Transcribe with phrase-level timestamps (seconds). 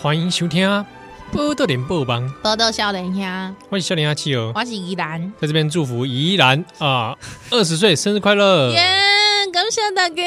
[0.00, 0.84] 欢迎收听啊！
[1.32, 3.22] 报道联播网，报道少年兄，
[3.68, 7.16] 欢迎少年阿七哦，我是宜兰，在这边祝福宜兰啊，
[7.50, 8.70] 二十岁生日快乐！
[8.70, 8.80] 耶，
[9.52, 10.22] 感谢大家！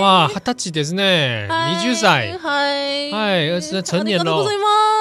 [0.00, 4.46] 哇，二十歳ですね，二十岁，嗨，嗨，二十岁成年了。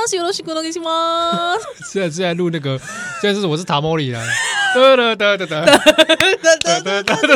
[0.07, 1.91] よろしくお愿いします。
[1.91, 2.79] 现在是在录那个，
[3.21, 4.21] 现在是我是塔莫里啦。
[4.73, 7.31] 哒哒哒哒哒 哒哒哒哒哒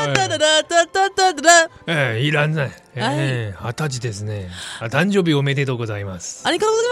[0.00, 1.68] 哒哒哒哒哒哒。
[1.89, 4.47] 哎，宜兰在，哎，二十歳ですね。
[4.79, 6.43] 啊，诞生日おめでとうございます。
[6.45, 6.89] ありがとうござい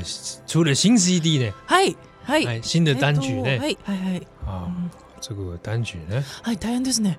[0.00, 0.42] ます。
[0.46, 1.94] 出了新 CD 呢，嗨
[2.24, 4.72] 嗨，新的单曲呢，嗨嗨嗨，啊，
[5.20, 7.18] 这个单曲呢，嗨，大変ですね。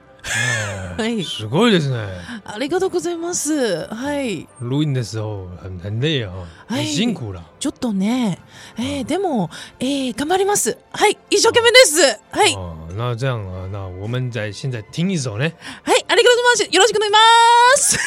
[0.97, 2.08] 哎，すごいですね。
[2.44, 3.86] ありがとうございます。
[3.86, 4.47] はい。
[4.59, 6.34] 录音的时候很很累啊，
[6.67, 7.44] 很辛苦了。
[7.59, 8.39] ちょっとね、
[8.78, 10.75] 哎，でも、哎，顽张ります。
[10.91, 12.19] はい、一生悬命です。
[12.31, 12.56] はい。
[12.56, 15.44] 哦，那这样啊，那我们在现在听一首呢。
[15.44, 16.77] はい、ありがとうございます。
[16.77, 17.19] よろしくお愿いしま
[17.77, 17.98] す。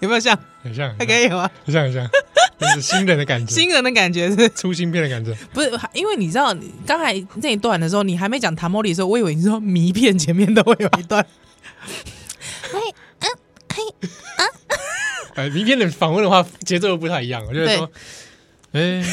[0.00, 0.38] 有没有像？
[0.62, 1.50] 很像，还可以吗？
[1.64, 2.08] 很像很像，
[2.58, 5.34] 就是新人的感觉，新人的感觉是出新片的感觉。
[5.52, 6.54] 不是，因为你知道，
[6.86, 11.26] 刚才那一段的时候，你还没讲塔莫里的时候，我以为你说迷片前面都会有一段。
[12.72, 12.78] 嘿，
[13.20, 13.28] 嗯，
[13.74, 13.82] 嘿，
[14.36, 14.44] 啊，
[15.34, 17.44] 哎，迷片的访问的话，节奏又不太一样。
[17.46, 17.90] 我就是说，
[18.72, 19.04] 哎，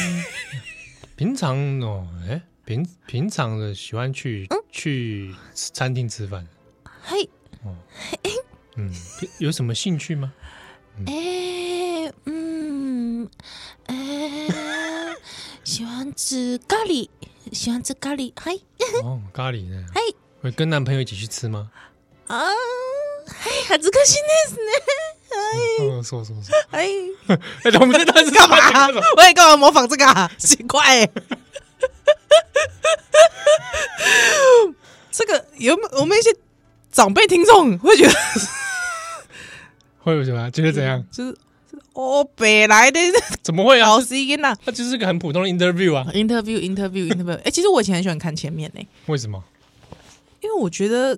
[1.16, 6.46] 平常哦，哎， 平平常的喜欢去去餐厅吃饭。
[7.02, 7.28] 嘿，
[7.64, 7.74] 哦，
[8.76, 8.92] 嗯，
[9.38, 10.32] 有什么兴趣吗？
[11.06, 13.28] 哎，嗯，
[13.86, 14.48] 哎，
[15.64, 17.08] 喜欢吃咖喱，
[17.52, 18.52] 喜欢吃咖喱，嗨，
[19.02, 19.84] 哦，咖喱呢？
[19.94, 20.00] 嗨，
[20.40, 21.70] 会跟男朋友一起去吃吗？
[22.28, 22.38] 啊，
[23.26, 24.70] 嗨，耻ずかしいですね，
[25.32, 26.86] 哎，说说说，哎，
[27.80, 28.56] 我们这段是干嘛？
[29.16, 30.30] 我也干嘛模仿这个啊？
[30.38, 31.08] 奇怪，
[35.11, 36.29] 这个有我们一些
[36.91, 38.13] 长辈听众会觉得。
[39.99, 40.49] 会有什么？
[40.51, 41.03] 觉得怎样？
[41.11, 41.35] 就是
[41.93, 42.99] 哦，北来的
[43.41, 43.89] 怎么会啊？
[43.89, 47.39] 老师音呐，他就是个很普通的 interview 啊，interview，interview，interview。
[47.43, 48.81] 哎，其实我以前很喜欢看前面呢。
[49.07, 49.43] 为什么？
[50.41, 51.17] 因为我觉得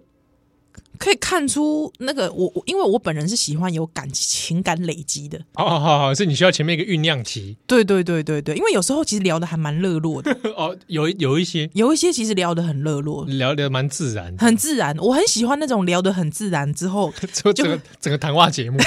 [0.99, 5.39] 可以看出那个我，因为我本人是喜欢有感情感累积的。
[5.53, 7.57] 哦，好好好，所以你需要前面一个酝酿期。
[7.65, 10.37] 对对对对对，因为有时候其实聊的还蛮热络的。
[10.57, 14.95] 哦，有有一些，有一些其实聊的很热络，聊的蛮自然，很自然。
[14.99, 18.77] 我很喜欢那种聊的很自然之后， 就整个整个谈话节目。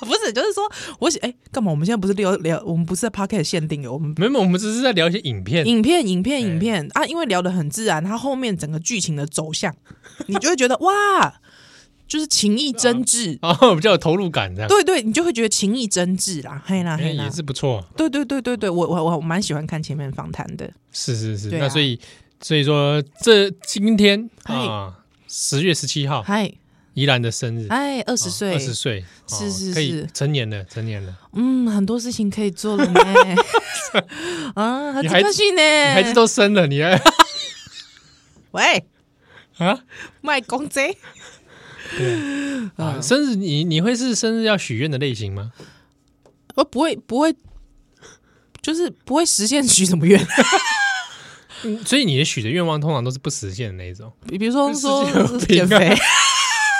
[0.04, 1.70] 不是，就是说，我哎，干嘛？
[1.70, 7.04] 我们现在不是聊聊，我们不是在 Podcast 限定的，我们没有，我们只是在聊一些影片，影片，影片，影片啊！
[7.06, 9.74] 因为聊的很自然，它后面整个剧情的走向，
[10.26, 11.40] 你就会觉得哇，
[12.06, 14.68] 就是情意真挚啊， 比较有投入感，这样。
[14.68, 17.84] 对对，你就会觉得情意真挚啦，嘿啦嘿啦，也是不错。
[17.96, 20.70] 对对对对对，我我我蛮喜欢看前面访谈的。
[20.92, 21.98] 是是是，那所以
[22.42, 26.52] 所以说，这今天啊，十月十七号，嗨。
[26.96, 31.14] 宜兰的生日，哎，二十岁，二十岁，是是是，成年了，成年了。
[31.34, 33.00] 嗯，很多事情可以做了呢。
[34.56, 35.60] 啊，很开心呢，
[35.92, 36.98] 孩子都生了，你还？
[38.52, 38.86] 喂，
[39.58, 39.80] 啊，
[40.22, 40.96] 卖公仔。
[41.98, 42.14] 对
[42.76, 45.52] 啊，生日你你会是生日要许愿的类型吗？
[46.54, 47.36] 我不会，不会，
[48.62, 50.18] 就是不会实现许什么愿。
[51.84, 55.04] 所以你的许的愿望通常都是不实现的那一种，比比如说说
[55.40, 55.94] 减肥。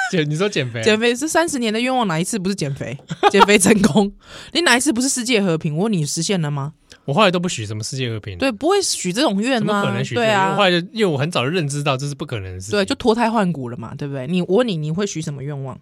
[0.12, 0.82] 减，你说减肥？
[0.82, 2.96] 减肥是三十年的愿望，哪一次不是减肥？
[3.30, 4.12] 减肥成功？
[4.53, 5.76] 你哪一次不是世界和平？
[5.76, 6.74] 我问你实现了吗？
[7.04, 9.66] 我后来都不许什么世界和平，对，不会许这种愿吗？
[9.66, 10.14] 怎么可能许？
[10.14, 14.26] 对啊，我后来就因为我很早就认知到这是不可能的事，对，就脱胎换骨了嘛，对不对？
[14.26, 15.78] 你我问你，你会许什么愿望？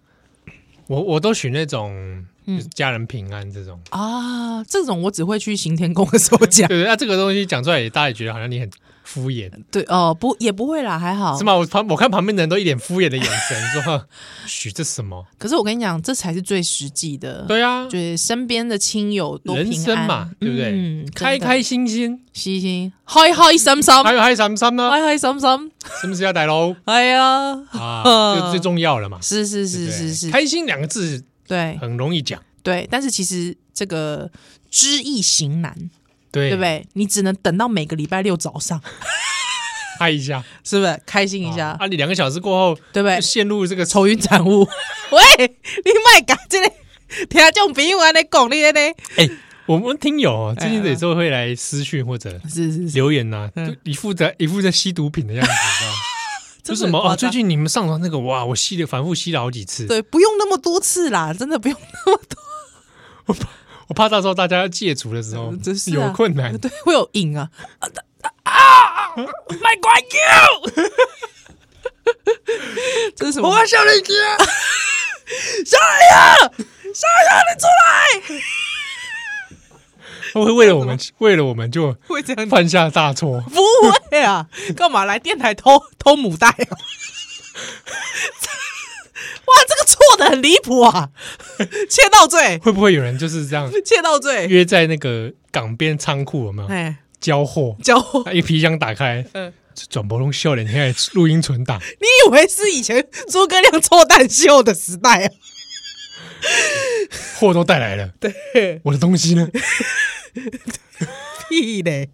[0.87, 6.67] 我我都许那种，就是家人平安这种、嗯、啊，这种我只会去行天宫的时候讲。
[6.69, 8.69] 对，那这个东西讲出来，大家也觉得好像你很。
[9.05, 11.37] 敷衍，对哦，不也不会啦，还好。
[11.37, 11.55] 是吗？
[11.55, 14.05] 我旁我看旁边的人都一脸敷衍的眼神， 说
[14.47, 17.43] ：“许这什么？”可是我跟你讲，这才是最实际的。
[17.47, 20.71] 对啊，就是身边的亲友都平安人生嘛，对不对？
[20.73, 25.71] 嗯，开开心心，嘻嘻，开开心心，开开心心啦，开开心心，
[26.01, 26.75] 是不是啊，大佬？
[26.85, 27.21] 哎呀，
[27.71, 29.19] 啊， 就最重要了嘛。
[29.21, 34.29] 是是是是是，开心两个字，对，很容易讲，对，但是其实这个
[34.71, 35.75] 知易行难，
[36.35, 36.85] 对对不对？
[36.93, 38.81] 你只能等到每个礼拜六早上。
[39.97, 41.69] 嗨一下，是不是开心一下？
[41.79, 43.21] 啊，你两个小时过后，对不对？
[43.21, 44.67] 陷入这个愁云惨雾。
[45.11, 46.69] 喂，你卖搞这里，
[47.29, 48.79] 听这种朋友在讲你呢？
[49.15, 49.29] 哎，
[49.65, 53.49] 我们听友最近有时候会来私讯或者 是是留言呐，
[53.83, 55.53] 一副在一副在吸毒品的样子，
[56.61, 57.15] 就什么啊？
[57.15, 59.85] 最近你们上传那个哇，我吸了反复吸了好几次。
[59.85, 63.35] 对，不用那么多次啦，真的不用那么多。
[63.87, 65.53] 我怕到时候大家要戒除的时候
[65.87, 67.49] 有困难，对，会有瘾啊。
[68.43, 70.89] 啊！，My God，You，，
[73.15, 73.49] 这是什么？
[73.49, 74.13] 我小林哥，
[75.65, 76.09] 小野，
[76.93, 78.35] 小野，你出来！
[80.33, 83.41] 会不会为了我们，为了我们就会这样犯下大错？
[83.41, 83.61] 不
[84.09, 86.77] 会啊，干嘛来电台偷偷母带啊？
[89.45, 91.09] 哇，这个错的很离谱啊！
[91.89, 93.71] 窃盗罪会不会有人就是这样？
[93.85, 96.67] 窃盗罪约在那个港边仓库有没有？
[96.69, 99.53] 哎，交货交货，一皮箱打开，嗯，
[99.89, 101.79] 转播龙笑脸，现在录音存档。
[101.79, 105.29] 你以为是以前诸葛亮搓蛋秀的时代啊？
[107.39, 109.47] 货都带来了，对，我的东西呢？
[111.49, 112.09] 屁嘞！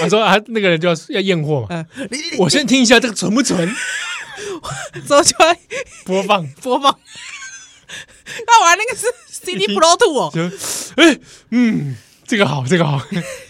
[0.00, 1.86] 他说啊，那个人就要要验货嘛。
[2.38, 3.42] 我先听一下这个存不
[4.36, 5.58] 纯，走出来
[6.04, 6.98] 播放播放。
[8.46, 10.32] 那玩那个是 CD Pro Two 哦。
[10.96, 11.18] 哎，
[11.50, 11.96] 嗯，
[12.26, 13.00] 这个好，这个好，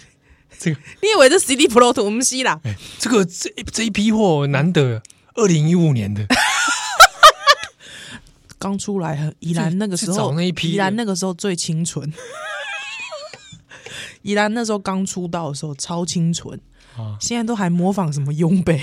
[0.59, 2.05] 这个你以为是 CD Pro Two？
[2.05, 2.61] 我们吸啦。
[2.99, 5.03] 这个这这一批货难得，
[5.35, 6.27] 二零一五年的。
[8.59, 12.13] 刚出来，宜兰那个时候，那一批宜兰那个时候最清纯。
[14.23, 16.59] 宜兰那时候刚出道的时候超清纯，
[16.97, 18.83] 啊、现在都还模仿什么雍贝？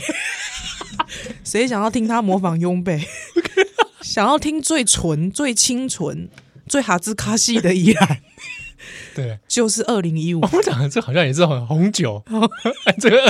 [1.43, 3.05] 谁想要听他模仿雍贝？
[4.01, 6.29] 想要听最纯、最清纯、
[6.67, 8.17] 最哈兹卡西的依然？
[9.13, 10.41] 对，就是二零一五。
[10.41, 12.23] 我们讲的这好像也是红酒，
[12.99, 13.21] 这个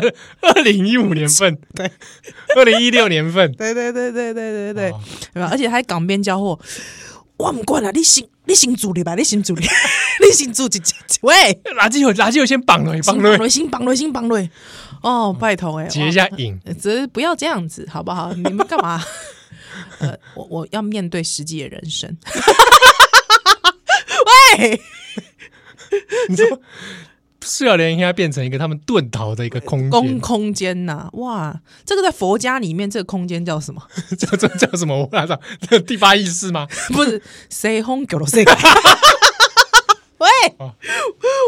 [0.42, 1.90] 二二零一五年份，对，
[2.56, 4.92] 二零一六年份，对对对对对对对，
[5.34, 5.50] 对吧？
[5.52, 6.60] 而且还港边交货，
[7.38, 9.66] 我不管了，你先你先助理吧，你先助理，
[10.24, 10.80] 你先助理，
[11.22, 11.36] 喂，
[11.76, 14.48] 垃圾油垃圾油先绑了，绑了，先绑了，先绑了，
[15.02, 18.32] 哦，拜托哎，解一下瘾，只是不要这样子，好不好？
[18.34, 19.04] 你们干嘛？
[20.00, 22.16] 呃，我我要面对实际的人生，
[24.60, 24.82] 喂。
[26.30, 26.46] 你说，
[27.42, 31.10] 塑料帘应该变成一个他们遁逃的一个空公空间呐、啊？
[31.14, 33.82] 哇，这个在佛家里面，这个空间叫什么？
[34.18, 34.96] 叫这叫什么？
[34.98, 35.28] 我来
[35.70, 36.66] 这第八意识吗？
[36.94, 38.46] 不是，谁轰狗了谁？
[40.22, 40.74] 喂，哦、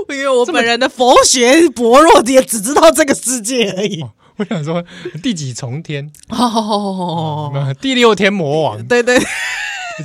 [0.09, 4.01] 因为我本人的佛学薄弱，也只知道这个世界而已。
[4.01, 4.83] 哦、我想说，
[5.21, 6.11] 第几重天？
[6.29, 8.87] 哦，哦，第六天魔王？
[8.87, 9.19] 对对。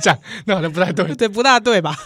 [0.03, 1.97] 这样那好像不太对，对不大对吧？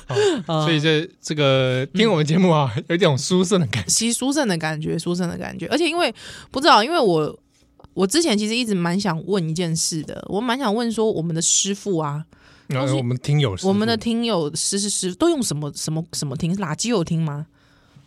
[0.48, 5.68] 所以这这个听我们节目啊，有一种殊胜的感觉，其实殊胜的感觉，殊胜的感觉。
[5.68, 6.15] 而且因为
[6.50, 7.38] 不知道，因为我
[7.94, 12.24] 我之前其实一直蛮想问一件事的，我蛮想问说，我们的师傅啊，
[12.68, 16.56] 然后我们听友，我们的听友是是是都用什么什么什么听？
[16.57, 17.45] 垃圾有听吗？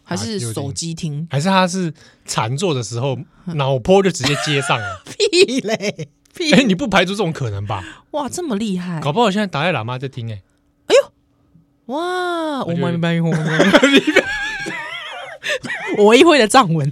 [0.03, 1.27] 还是手机听？
[1.31, 1.93] 还是他是
[2.25, 5.03] 禅坐的时候脑波就直接接上了？
[5.05, 6.09] 屁嘞！
[6.53, 7.83] 哎，你不排除这种可能吧？
[8.13, 9.01] 哇，这么厉害！
[9.01, 10.43] 搞不好现在达赖喇嘛在听哎。
[10.87, 11.13] 哎呦，
[11.95, 12.63] 哇！
[12.65, 13.35] 我们班用
[15.99, 16.91] 我一会的藏文，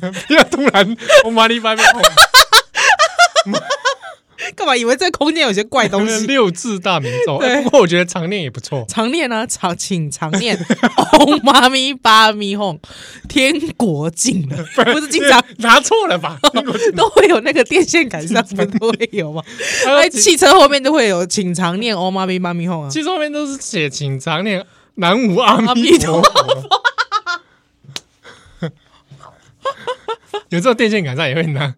[0.51, 1.77] 突然我马里班。
[4.57, 6.27] 干嘛以为这空间有些怪东西？
[6.27, 8.85] 六字大明咒，不过我觉得常念也不错。
[8.89, 10.57] 常念呢，常请常念。
[10.57, 12.79] 唵嘛咪叭咪吽，
[13.29, 14.57] 天国近了，
[14.93, 16.39] 不是经常拿错了吧？
[16.97, 19.43] 都会有那个电线杆上面都会有吗？
[19.87, 22.89] 哎，汽车后面都会有，请常念唵嘛咪叭咪吽啊。
[22.89, 24.65] 汽车后面都是写请常念
[24.97, 26.69] 南无阿弥陀佛。
[30.51, 31.75] 有这种电线杆上也会拿。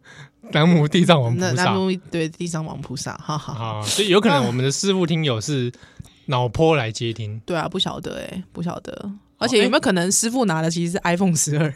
[0.53, 5.73] 南无地藏王菩萨，南无对地藏王菩萨，哈哈，啊，所以有可能我们的师傅听友是
[6.27, 11.73] 脑波来接听，对啊，不晓得哎，不晓得，而且有没有可能师傅拿的其实是 iPhone 十二，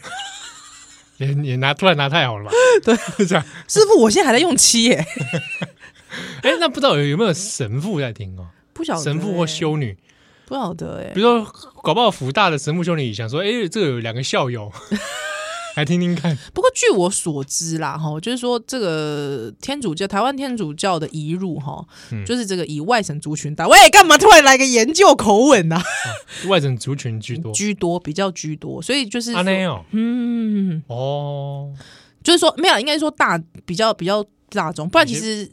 [1.19, 2.53] 也 也拿突然拿太好了吧？
[2.85, 5.05] 对， 是这样，师傅，我现在还在用七耶，
[6.43, 8.47] 哎，那不知道有有没有神父在听哦？
[8.73, 9.97] 不晓得神父或修女，
[10.47, 14.73] 不晓得哎，比如说搞不好福大的神父修女想说，哎，这个有两个校友。
[15.77, 16.37] 来听听看。
[16.53, 23.69] 不过据我所知啦，哈，就是说这个天主教台湾天主教的移入哈，嗯、就是这个以外省族群大。
[23.69, 26.49] 喂，干嘛突然来个研究口吻呢、啊啊？
[26.49, 29.33] 外省族群居多，居多比较居多，所以就是
[29.93, 31.73] 嗯，哦，
[32.23, 35.49] 就是说没有，应该说大比较比较大众，不然其实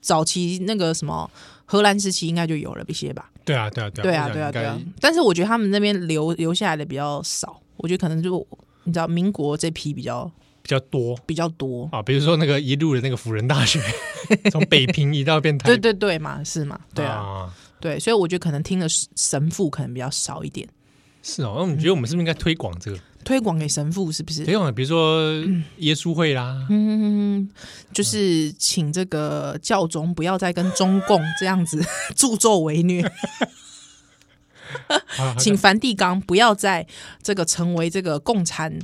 [0.00, 1.30] 早期那个什么
[1.66, 3.30] 荷兰时期应该就有了一些吧。
[3.44, 4.80] 对啊，对啊，对啊，对啊，对啊。
[5.00, 8.46] 但是我觉得他们那边留留下来的比较少，我觉得可能就。
[8.88, 10.30] 你知道民国这批比较
[10.62, 11.88] 比较多，比较多。
[11.92, 13.80] 啊，比如说那个一路的那个辅仁大学，
[14.50, 17.54] 从北平移到变台，对对对嘛，是嘛，对啊，啊。
[17.80, 20.66] 对，所以我觉得可能听的神父可能比较少一点。
[21.22, 22.98] 是哦，那你觉得我们是不是应该推广这个？
[23.24, 24.44] 推广给神父是不是？
[24.44, 25.30] 推广，比如说
[25.78, 27.48] 耶稣会啦，嗯，
[27.92, 31.84] 就是请这个教宗不要再跟中共这样子
[32.16, 33.02] 助纣为虐。
[35.38, 36.86] 请梵蒂冈不要再
[37.22, 38.78] 这个成为这个共产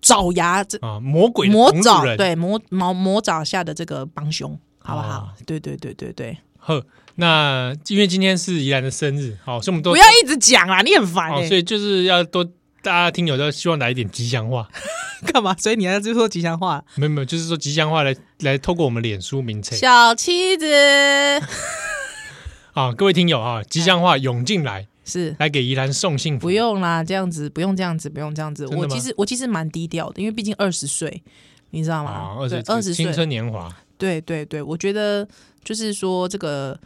[0.00, 5.30] 爪牙这啊魔鬼魔爪对魔魔魔爪下的这个帮凶，好不好？
[5.46, 6.84] 对对对对对，呵，
[7.16, 11.48] 那因为今天是宜兰的生日，好，所以我们都不要一直讲啊，你很烦、欸。
[11.48, 12.44] 所以就是要多
[12.82, 14.68] 大家听友都希望来一点吉祥话，
[15.32, 15.56] 干嘛？
[15.58, 16.84] 所以你要就说吉祥话？
[16.96, 20.66] 没有没有，就是说吉祥话来来透过我们脸书名称小妻子。
[22.74, 26.40] 啊，各位听友啊，吉祥话涌进来，是来给宜兰送幸福。
[26.46, 28.66] 不用啦，这样子不用这样子，不用这样子。
[28.66, 31.22] 我其实我其实蛮低调的，因为毕竟二十岁，
[31.70, 32.36] 你知道吗？
[32.38, 33.74] 二十二十岁青春年华。
[33.96, 35.26] 对对对，我觉得
[35.62, 36.78] 就是说这个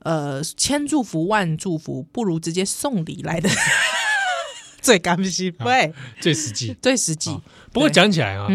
[0.00, 3.48] 呃，千祝福万祝福，不如直接送礼来的
[4.80, 7.38] 最甘心，对，最实际， 最实际。
[7.72, 8.48] 不过讲起来啊，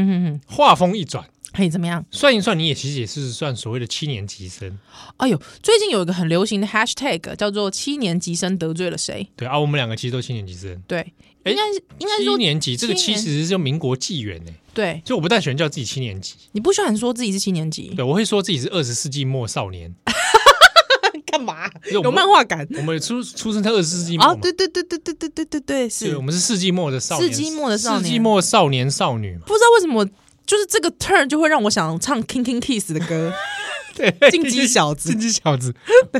[0.48, 1.24] 话锋一转。
[1.56, 2.04] 可以怎么样？
[2.12, 4.78] 算一算，你也其实也是算所谓的七年级生。
[5.18, 9.26] 哎呦，最近有一个很流行的 hashtag 叫做“七年级生得罪了谁”。
[9.38, 10.78] 对啊，我们两个其实都七年级生。
[10.86, 11.00] 对，
[11.46, 14.52] 应该是应该说七年级这个七其实是民国纪元呢。
[14.74, 16.36] 对，就我不太喜欢叫自己七年级。
[16.52, 17.94] 你不喜欢说自己是七年级？
[17.96, 19.96] 对，我会说自己是二十世纪末少年。
[21.26, 21.70] 干嘛？
[21.92, 22.68] 有漫画感。
[22.78, 24.26] 我们出出生在二十世纪末。
[24.26, 26.16] 啊，对对对对对对对对对，是。
[26.18, 27.30] 我们是世纪末的少年。
[27.30, 28.04] 世纪末的少年。
[28.04, 29.38] 世纪末少年少女。
[29.46, 30.06] 不知道为什么。
[30.46, 33.34] 就是这个 turn 就会让我想唱 King King Kiss 的歌，
[33.96, 35.74] 对， 进击小子，进击小子，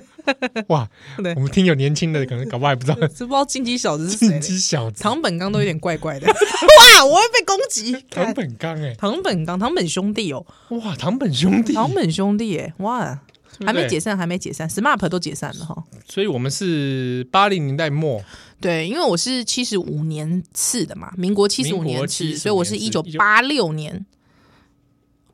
[0.70, 4.27] 哇，对，我们听有年轻的，可能搞不好还不知道，知不知道进击小子是谁？
[4.29, 7.96] 进击小子，唐本刚都有点怪怪的，哇，我会被攻击。
[8.10, 13.20] 唐本刚哎，唐本刚，唐本兄弟哦，哇，唐本兄弟，唐本兄弟哎，哇，
[13.65, 15.84] 还没解散，还没解散，SMAP 都解散了哈。
[16.08, 18.24] 所以我们是八零年代末。
[18.60, 24.05] 对，因为我是七十五年次的嘛，民国七十五年次，所以我是一九八六年。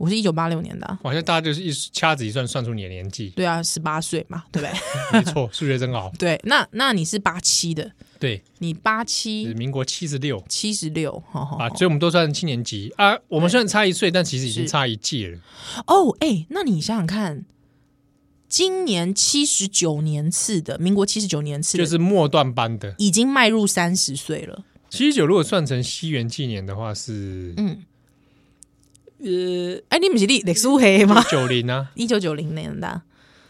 [0.01, 3.29] 我是一九八六年的，啊，好像大家就是一掐指一算，算出你的年纪。
[3.36, 4.75] 对啊，十八岁嘛，对不对？
[5.13, 6.12] 没错，数学真好。
[6.17, 13.15] 对，那那你是八七的，对，你八七，民国七十六，七十六，好好啊，所以我们都算七年级啊。
[13.27, 15.38] 我们虽然差一岁，但其实已经差一届了。
[15.86, 17.46] 哦，哎，那你想想看，
[18.50, 24.63] 今年七十九年次的，民国七十九年次就是末段班的，已经迈入三十岁了。
[24.89, 27.84] 七十九如果算成西元纪年的话是，嗯。
[29.23, 31.23] 呃，哎，你不是历历史黑吗？
[31.29, 33.01] 九零啊，一九九零年的，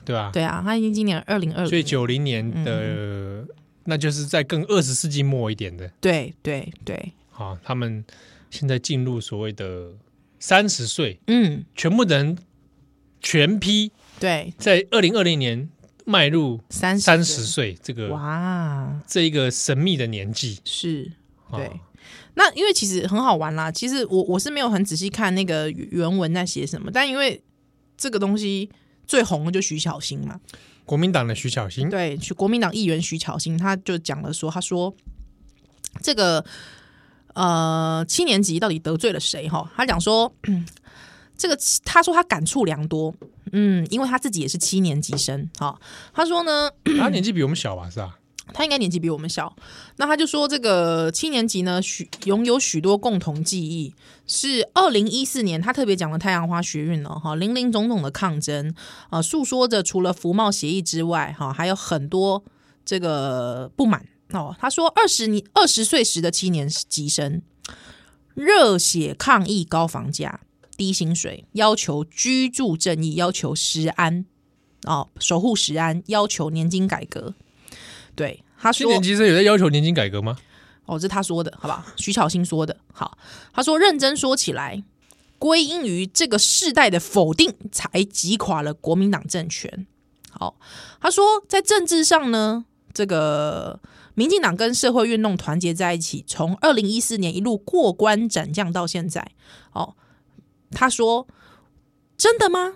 [0.04, 3.46] 对啊，对啊，他已经今年二零二，所以九零年的，
[3.86, 7.14] 那就是在更二十世纪末一点的，对对对。
[7.30, 8.04] 好，他们
[8.50, 9.94] 现在进入所谓的
[10.40, 12.38] 三十岁，嗯，全部人
[13.22, 15.70] 全批，对，在二零二零年
[16.04, 21.14] 迈入三三十岁，这个哇，这一个神秘的年纪，是，
[21.54, 21.72] 对。
[22.36, 27.42] 那因为其实很好玩啦，其实我我是没有很仔细看那个原文在写什么，但因为
[27.98, 28.70] 这个东西
[29.06, 30.40] 最红的就徐巧芯嘛，
[30.86, 34.94] 国民党的徐巧芯，对，国民党议员徐巧芯，他就讲了说，他说
[36.02, 36.44] 这个
[37.34, 39.50] 呃七年级到底得罪了谁？
[39.50, 40.34] 哈，他讲说
[41.38, 43.14] 这个他说他感触良多，
[43.52, 45.78] 嗯，因为他自己也是七年级生，哈，
[46.14, 48.18] 他说呢，他年纪比我们小吧，是吧？
[48.54, 49.56] 他应该年纪比我们小，
[49.98, 53.94] 那他就说这个七年级呢，许拥有许多共同记忆。
[54.28, 58.74] 是二零一四年，他特别讲了太阳花学运了哈，林林总总的抗争
[59.10, 62.42] 啊，诉说着除了服贸协议之外，哈，还有很多
[62.86, 64.56] 这个不满哦。
[64.58, 67.42] 他说二十年二十岁时的七年级生，
[68.34, 70.40] 热血抗议高房价、
[70.78, 74.26] 低薪水，要求居住正义，要求食安
[74.84, 77.34] 哦，守护食安，要求年金改革。
[78.16, 80.38] 对，他说七年级生有在要求年金改革吗？
[80.86, 81.86] 哦，这是他说的，好吧？
[81.96, 83.18] 徐巧芯说的，好，
[83.54, 84.84] 他说认真说起来，
[85.40, 89.88] 归因于这个世代的否定，才击垮了国民党政权。
[90.30, 90.58] 好，
[91.00, 93.80] 他说在政治上呢，这个
[94.16, 99.32] 民进党跟社会运动团结在一起，从二零一四年一路过关斩将到现在。
[99.72, 99.96] 哦，
[100.72, 101.28] 他说
[102.18, 102.76] 真的吗？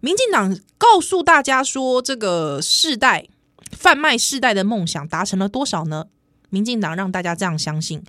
[0.00, 3.28] 民进党告诉大家说，这个世代。
[3.70, 6.06] 贩卖世代的梦想达成了多少呢？
[6.50, 8.02] 民进党让大家这样相信，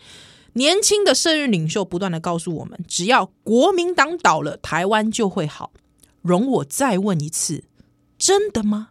[0.53, 5.71] 年轻的社运领袖不断的告诉我们，只要国民党倒了，台湾就会好。
[6.21, 7.63] 容我再问一次，
[8.17, 8.89] 真的吗？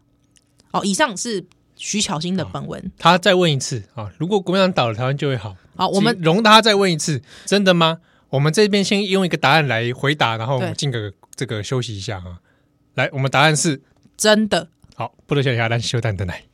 [0.70, 1.46] 哦，以上是
[1.76, 2.80] 徐巧芯的本文。
[2.80, 5.56] 哦、他再问一次啊，如果国民党倒了，台湾就会好。
[5.76, 7.98] 好，我们容他再问一次，真的吗？
[8.28, 12.38] 我们这边先用一个答案来回答，然后我们进个这个休息一下啊。
[12.94, 13.82] 来，我们答案是
[14.16, 14.68] 真的。
[14.94, 16.44] 好，不能笑下但休蛋的奶。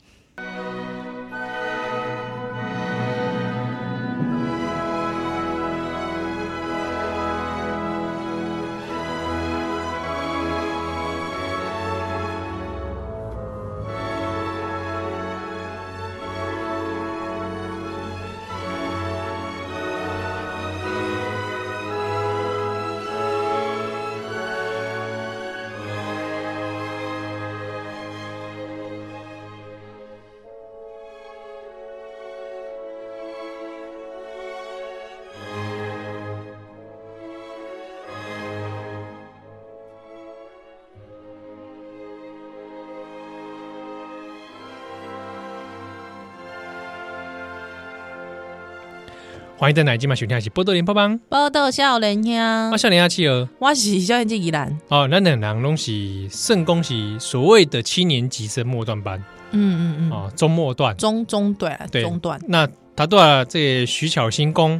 [49.57, 54.77] 欢迎在奶金马收听的是报道联播帮，波多少年兄，我少年阿七儿，我是少年机宜兰。
[54.89, 59.17] 哦，咱两人拢是圣恭喜所谓的七年级生末段班，
[59.51, 62.03] 嗯嗯嗯，哦，中末段，中中段对。
[62.03, 62.39] 中段。
[62.47, 64.79] 那他对啊，这个徐巧新公，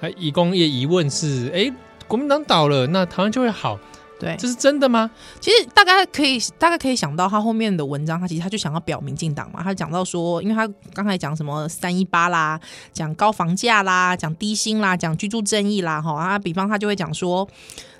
[0.00, 1.72] 他一共也疑问是，哎，
[2.08, 3.78] 国民党倒了，那台湾就会好。
[4.18, 5.10] 对，这是真的吗？
[5.40, 9.62] 其实大概可以大概可以想到他后面的文章，他其实他就想要表民进党嘛。
[9.62, 12.58] 他讲到说，因为他刚才讲什么三一八啦，
[12.94, 17.46] 讲高房价啦，讲低薪啦，讲居住正义啦，哈啊，比方他就会讲说，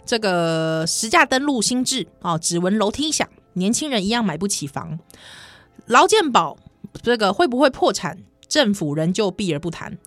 [0.06, 4.98] 这个实价登录新制啊，只闻楼梯响，年轻人一样买不起房，
[5.86, 6.56] 劳健保
[7.02, 8.18] 这个会不会破产，
[8.48, 9.98] 政府仍旧避而不谈。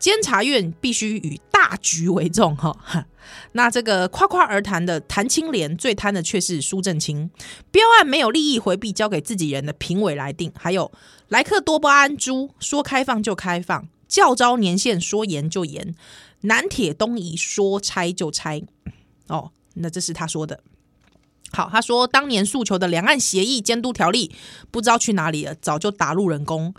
[0.00, 3.06] 监察院必须以大局为重，哈。
[3.52, 7.30] 那这个夸夸而谈的谭清莲，最贪的却是苏正清。
[7.70, 10.50] 标案没有利益回避，交给自己人的评委来定。
[10.56, 10.90] 还有
[11.28, 15.94] 莱克多巴胺猪，说开放就开放，教招年限说严就严，
[16.40, 18.62] 南铁东移说拆就拆。
[19.28, 20.60] 哦，那这是他说的。
[21.52, 24.32] 好，他说当年诉求的两岸协议监督条例，
[24.70, 26.74] 不知道去哪里了，早就打入人工。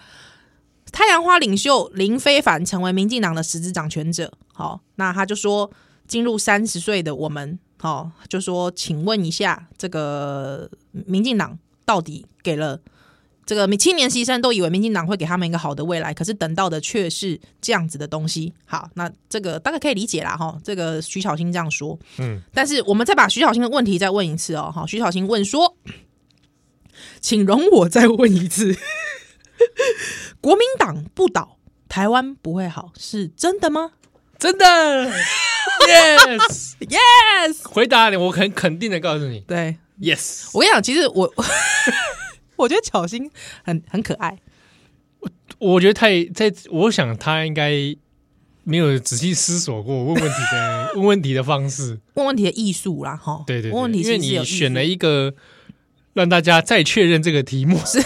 [0.91, 4.31] 太阳花领袖林非凡成为民进党的实质掌权者。
[4.53, 5.71] 好，那他就说，
[6.07, 12.79] 进入三十岁的我们，好，就说，请问一下，这个民进党到底给了
[13.45, 18.53] 这个青年牺牲，都以为民进党会给他们一个好的未来，可是等到的却是这样子的东西。
[18.65, 20.57] 好，那这个大概可以理解啦，哈。
[20.63, 25.75] 这个徐巧芯这样说，嗯，但是我们再把徐巧芯的问题再问一次哦，好，徐巧芯问说，
[27.21, 28.77] 请容我再问一次。
[30.41, 33.91] 国民党不倒，台湾不会好，是真的吗？
[34.39, 34.65] 真的，
[35.87, 36.73] Yes。
[36.79, 40.49] Yes，回答你，我很肯定的告诉你，对，Yes。
[40.53, 41.31] 我跟你讲，其实我
[42.57, 43.29] 我觉得巧心
[43.63, 44.39] 很很可爱，
[45.19, 47.71] 我我觉得太在，我想他应该
[48.63, 55.35] 没有仔细思索过问问题的 问问题的方式，问问题的艺术啦，哈，对对，对，问问题，因为你选了一个
[56.13, 57.77] 让大家再确认这个题目。
[57.85, 58.01] 是。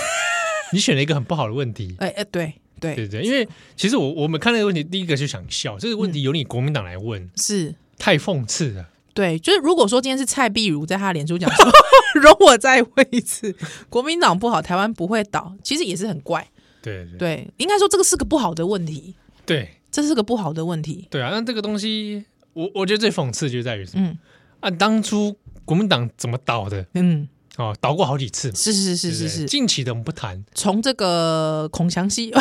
[0.76, 8.90] 你选了一个很不好的问题，哎哎，对对对对，因为其实我我们看那个问题，第一个就想笑，这个问题由你国民党来问，是太讽刺了。
[9.14, 11.72] 对，就是如果说今天是蔡壁如在他的脸书讲说，
[12.22, 13.56] 容我再问一次，
[13.90, 16.46] 国民党不好，台湾不会倒，其实也是很怪。
[16.82, 19.16] 对对，应该说这个是个不好的问题。
[19.46, 21.08] 对，这是个不好的问题。
[21.10, 24.06] 对啊，那这个东西，我我觉得最讽刺就在于什么？
[24.06, 24.18] 嗯，
[24.60, 26.86] 按当初国民党怎么倒的？
[26.96, 27.30] 嗯。
[27.58, 29.46] 哦，倒过好几次，是是是是是。
[29.46, 32.32] 近期的我们不谈，从这个孔祥熙，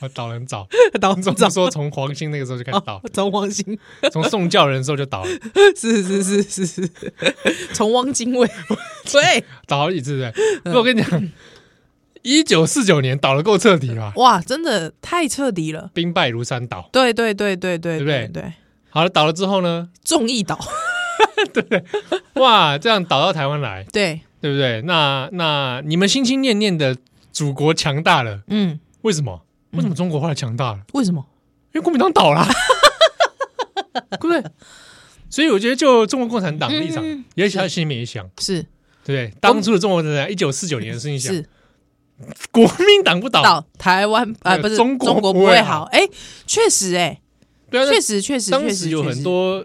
[0.00, 0.66] 我 倒很早，
[1.00, 3.76] 倒很早，说从黄兴那个时候就开始倒， 从黄兴，
[4.12, 5.30] 从宋教仁的时候就倒了，
[5.76, 6.90] 是是是是是，
[7.74, 8.48] 从汪精卫，
[9.10, 10.32] 对，倒好几次对。
[10.64, 11.28] 那我跟你讲，
[12.22, 14.12] 一九四九年倒的够彻底吧？
[14.14, 16.88] 哇，真的太彻底了，兵败如山倒。
[16.92, 18.28] 对对对对对，对不对？
[18.28, 18.52] 对，
[18.90, 19.88] 好了，倒了之后呢？
[20.04, 20.56] 众议倒。
[21.52, 21.84] 对 对，
[22.34, 24.82] 哇，这样倒到台湾来，对对不对？
[24.82, 26.96] 那那你们心心念念的
[27.32, 29.42] 祖国强大了，嗯，为什么？
[29.72, 30.80] 为什么中国后来强大了？
[30.92, 31.24] 为什么？
[31.74, 32.46] 因为国民党倒了，
[34.10, 34.42] 对不对？
[35.30, 37.02] 所以我觉得，就中国共产党的立场，
[37.34, 38.64] 也许他心里面也想，是
[39.04, 41.34] 对当初的中国共产党，一九四九年的事情，想
[42.50, 45.84] 国民党不倒，台湾啊，不是中国不会好。
[45.84, 46.00] 哎，
[46.46, 47.18] 确实，哎，
[47.70, 49.64] 对啊，确实确实，当时有很多。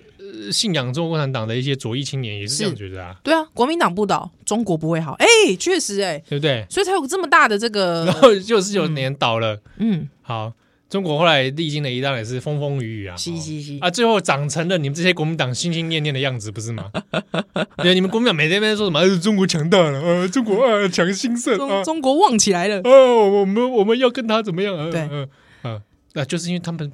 [0.52, 5.26] 信仰中国共产党的一些左翼青年也是这样觉得啊，对啊，国民党不倒，中国不会好，哎，
[5.60, 6.66] 确实，哎，对不对？
[6.70, 10.54] 所以才有这么大的这个，然后就四九年倒了，嗯，好，
[10.90, 16.90] 中国后来历经了一段也是风风雨雨啊，是是是啊，最后长成了你们这些国民党心心念念的样子，不是吗？
[17.84, 19.20] 对，你们国民党每天在说什么？
[19.20, 24.90] 中国强大了，呃，中国啊强兴盛啊，中国旺起来了，哦，我们我们要跟他怎么样啊？
[24.90, 25.28] 对，嗯
[25.64, 25.82] 嗯，
[26.14, 26.92] 那就是因为他们。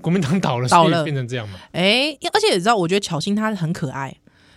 [0.00, 1.58] 国民党倒了，倒了，变成这样嘛？
[1.72, 4.16] 哎，而且你知道，我觉得巧心他很可爱，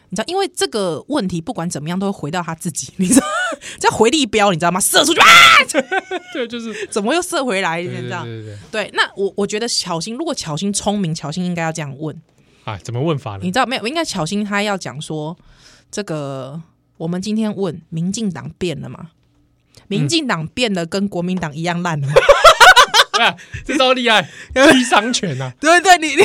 [0.10, 3.26] 你知道，因为这个问题不管怎么样都会回到他自己，你知道，
[3.80, 4.80] 这回力镖，你知道吗？
[4.80, 5.28] 射出去啊！
[6.34, 7.82] 对，就是怎么又射回来？
[7.82, 8.26] 你知道？
[8.72, 8.90] 对。
[8.94, 12.20] 那我我觉得巧心，如果巧心聪明，巧心应该要这样问
[12.64, 12.78] 啊？
[12.84, 13.40] 怎么问法呢？
[13.44, 13.88] 你知道没有？
[13.88, 15.38] 应该巧心他要讲说，
[15.92, 16.62] 这个
[16.98, 19.10] 我们今天问民进党变了吗？
[19.88, 22.14] 民进党变得跟国民党一样烂了吗？
[23.20, 25.52] 啊， 这招厉害，踢伤拳呐！
[25.62, 26.24] 对对，你 你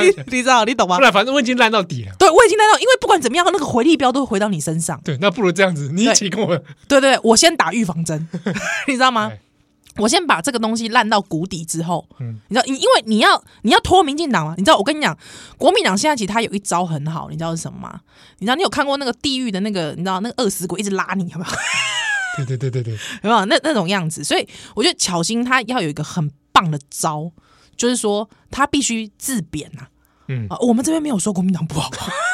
[0.00, 0.96] 你你你知道，你懂吗？
[0.96, 2.12] 不然，反正我已经烂到底了。
[2.18, 5.00] 对，我已经烂到，因为不管怎么样，那个回力镖都会回到你身上。
[5.04, 6.62] 对，那不如这样子，你一起跟我。
[6.86, 8.28] 对对，我先打预防针，
[8.86, 9.32] 你知道吗？
[9.96, 15.16] 我先把这个东西烂到谷底之后，嗯，你知道，因因为你要你要拖民进党嘛，你知道，我跟你讲，
[15.56, 18.00] 国民党现在其实他有一招很好，你知道是什么吗？
[18.38, 21.50] 你知道，你有看过那个地狱的那个，你知道那个饿死鬼一直拉你，有没有？
[22.44, 23.44] 对对对对对， 有没有？
[23.46, 24.22] 那那种样子？
[24.24, 27.30] 所以我觉得巧心他要有一个很棒的招，
[27.76, 29.86] 就是说他必须自贬呐。
[30.28, 30.46] 嗯。
[30.48, 31.90] 啊，我们这边没有说国民党不好，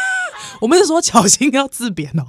[0.60, 2.26] 我们是说巧心要自贬哦。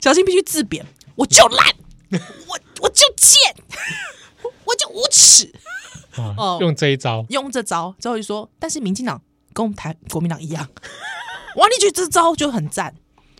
[0.00, 0.84] 巧心必须自贬，
[1.14, 1.66] 我就烂，
[2.10, 3.54] 我我就贱，
[4.64, 5.52] 我就无耻。
[6.16, 9.20] 哦，用这一招，用这招之后就说，但是民进党
[9.52, 10.68] 跟我们台国民党一样，
[11.56, 12.94] 哇，你觉得这招就很赞，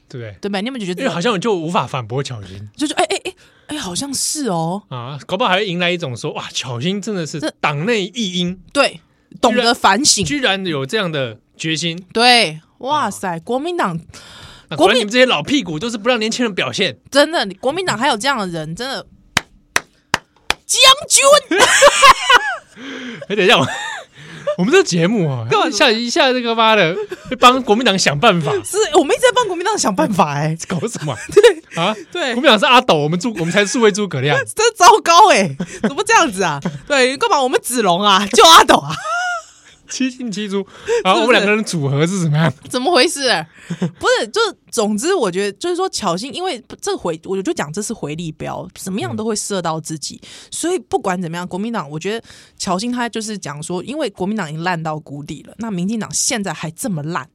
[0.08, 0.36] 对不对？
[0.40, 0.60] 对吧？
[0.60, 3.34] 你们就觉得，因为好像就无法反驳巧心，就说，哎哎哎
[3.68, 9.00] 哎，好像是哦，啊，搞不好还会迎来一种说，哇，巧心真的是党内一英，对，
[9.40, 13.98] 懂得反省，居然有这样的决心，对，哇塞，国民党，
[14.76, 19.06] 国民你们这些老屁股都是不让年轻人表现，真的，国民党还有这样的人，真的，
[20.64, 21.58] 将军。
[23.28, 23.66] 哎，等一下，我
[24.64, 26.94] 们这节目啊， 干嘛下一下这个妈的，
[27.28, 28.52] 会 帮国民党想办法。
[28.64, 31.14] 是我们一直在帮国民党想办法，哎，搞什么？
[31.32, 36.60] 对啊，对，国民党是阿斗，我们诸我们才是数位诸葛亮，真糟糕哎，怎么这样子啊？
[36.88, 38.94] 对，干嘛我们子龙啊，救阿斗啊？
[39.90, 40.66] 七进七出，
[41.04, 42.52] 然后我们两个人组合是怎么样？
[42.68, 43.46] 怎么回事、啊？
[43.98, 50.20] 不是，就是总之，我觉得就是说，巧心，因为这回，我就讲这是回力镖，怎么样都会射到自己。
[50.22, 52.26] 嗯、所以不管怎么样，国民党，我觉得
[52.58, 57.28] 巧心他就是讲说，因为国民党已经烂到谷底了，那民进党现在还这么烂，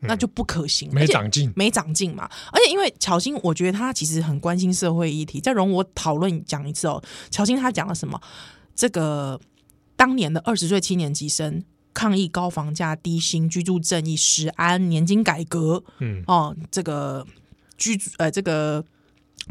[0.00, 2.28] 那就不可行，嗯、没长进，没长进嘛。
[2.52, 5.40] 而且因为巧心，我觉得他其实很关心社会议题。
[5.40, 8.20] 再容我讨论讲一次哦，巧心他讲了什么？
[8.74, 9.40] 这个
[9.96, 11.64] 当年的二十岁七年级生。
[11.98, 17.26] 抗议高房价、低薪、居住正义、食安、年金改革，嗯，哦，这个
[17.76, 18.84] 居住呃，这个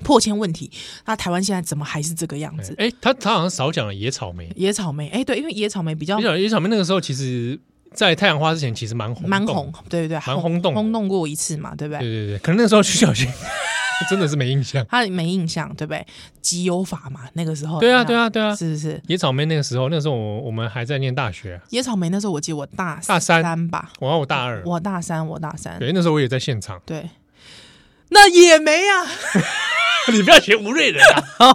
[0.02, 0.72] 破迁问题，
[1.06, 2.74] 那台湾现在怎么还是这个样子？
[2.78, 7.60] 哎，他他好像少讲了野草莓，野草莓，哎，对，因为野草莓比较，野草莓那个时候，其实，
[7.92, 12.00] 在太阳花之前，其实蛮红，蛮红，对对对，蛮轰动，轰动过一次嘛，对不对？
[12.00, 13.28] 对对对，可能那个时候徐小新。
[14.10, 16.06] 真的是没印象，他没印象，对不对？
[16.42, 17.80] 集邮法嘛，那个时候。
[17.80, 19.02] 对啊，对啊，对啊，是是是。
[19.08, 21.60] 野草莓那个时候，那个时候我我们还在念大学。
[21.70, 25.78] 野草莓那时候，我记得我大大三吧，我我大二，我大三，我大三。
[25.80, 26.82] 对，那时候我也在现场。
[26.86, 27.10] 对，
[28.10, 29.06] 那也没啊。
[30.14, 31.48] 你不要学吴瑞仁啊！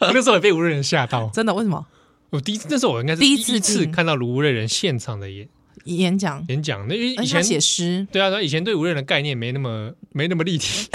[0.00, 1.30] 我 那时候也被吴瑞仁吓到。
[1.32, 1.54] 真的？
[1.54, 1.86] 为什么？
[2.30, 5.48] 我第一次，那时候我应该是第一次看到吴瑞仁现场的演
[5.84, 6.44] 演讲。
[6.48, 6.86] 演讲。
[6.88, 10.88] 那以前写诗，对啊，他以前对吴叡人的概念没那么 没那么立体。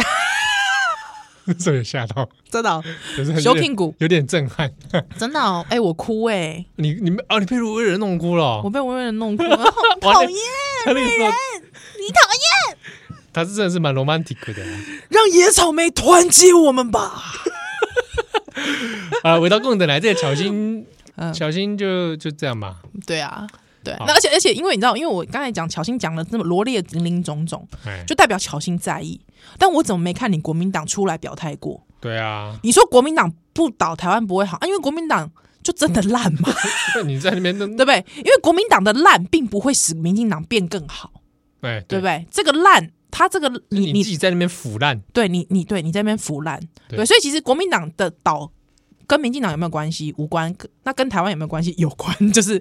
[1.59, 2.81] 这也吓到，真的、哦，
[3.41, 3.93] 小屁股？
[3.97, 4.71] 有点震撼，
[5.19, 9.43] 真的、哦，哎、欸，我哭哎、欸，你你们啊，你被吴叡人弄哭了，我被吴叡人弄哭。
[9.43, 10.31] 了，好讨厌，
[10.85, 12.77] 吴叡人，你讨厌，
[13.33, 17.21] 他是真的是蛮 romantic 的、啊，让野草莓团结我们吧，
[19.23, 20.85] 啊，回到共等来，这个巧心，
[21.33, 23.45] 巧心就就这样吧，对啊。
[23.83, 27.67] 对，那而且而且，因为你知道，因为我刚才讲巧心讲了这么罗列林林总总，
[28.07, 29.19] 就代表巧心在意。
[29.57, 31.85] 但我怎么没看你国民党出来表态过？
[31.99, 34.65] 对啊，你说国民党不倒台湾不会好啊？
[34.65, 35.29] 因为国民党
[35.61, 36.49] 就真的烂嘛。
[37.05, 38.05] 你在那边 对不对？
[38.17, 41.11] 因为国民党的烂并不会使民进党变更好，
[41.61, 42.25] 对对不对？
[42.31, 48.51] 这个烂，他这个你你自己在那边腐烂，对你你对你在那边腐烂，对，所以其实国民党的倒。
[49.13, 50.11] 跟民进党有没有关系？
[50.17, 50.53] 无关。
[50.83, 51.73] 那跟台湾有没有关系？
[51.77, 52.59] 有关， 就是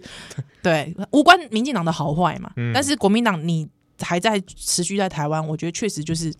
[0.62, 2.53] 对，无关民进党的好坏嘛。
[2.57, 3.67] 嗯、但是国民党你
[4.01, 6.31] 还在持续在台湾，我觉得确实就是。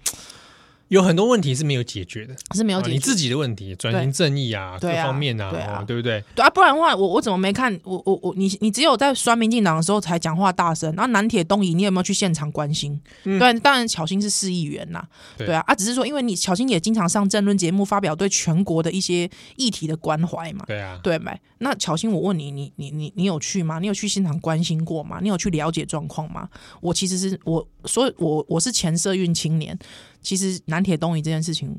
[0.93, 6.23] 有很多问题是没有解决的，是没有解决、啊、你自己的问题，转型正义啊，各方面啊，对啊，对，不对？
[6.35, 7.73] 对啊，不然的话，我我怎么没看？
[7.83, 10.95] 我我我，你你只有在刷民进党的时候才讲话大声。
[10.95, 13.01] 然后南铁东移，你有没有去现场关心？
[13.25, 15.03] 嗯、对，当然巧心是市议员呐，
[15.39, 19.27] 对啊，啊，只是说因为你巧心也经常上政论节目，发表对全国的一些
[19.57, 21.33] 议题的关怀嘛，对啊，对没？
[21.61, 23.79] 那巧心，我问你，你你你你有去吗？
[23.79, 25.21] 你有去现场关心过吗？
[25.23, 26.47] 你有去了解状况吗？
[26.83, 29.79] 我其实是我，所以我我是前社运青年。
[30.23, 31.77] 其实南铁东移这件事情，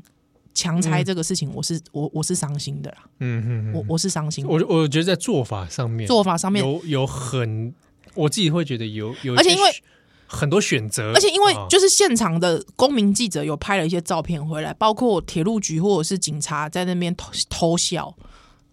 [0.52, 2.98] 强拆这个事情，我是、嗯、我我是伤心的啦。
[3.18, 4.46] 嗯嗯，我我是伤心。
[4.46, 7.74] 我我觉得在做法上面，做法上面有有很，
[8.14, 9.82] 我自己会觉得有有，而且因为
[10.26, 18.14] 很多选择，而且因为就是现场的公民记者有拍了一些照片回来，包括铁路局或者是警察在那边偷偷笑。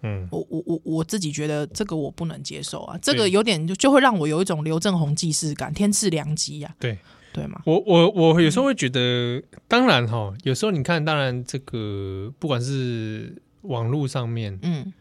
[0.03, 6.75] 嗯，我我我我自己觉得这个我不能接受啊，这个有点就就会让我有一种刘正鸿既视感，天赐良机呀。
[6.79, 6.97] 对。
[7.34, 7.62] 对吗？
[7.65, 9.00] 我我我有时候会觉得，
[9.38, 14.91] 嗯、当然哈，有时候你看，当然这个不管是网络上面，嗯，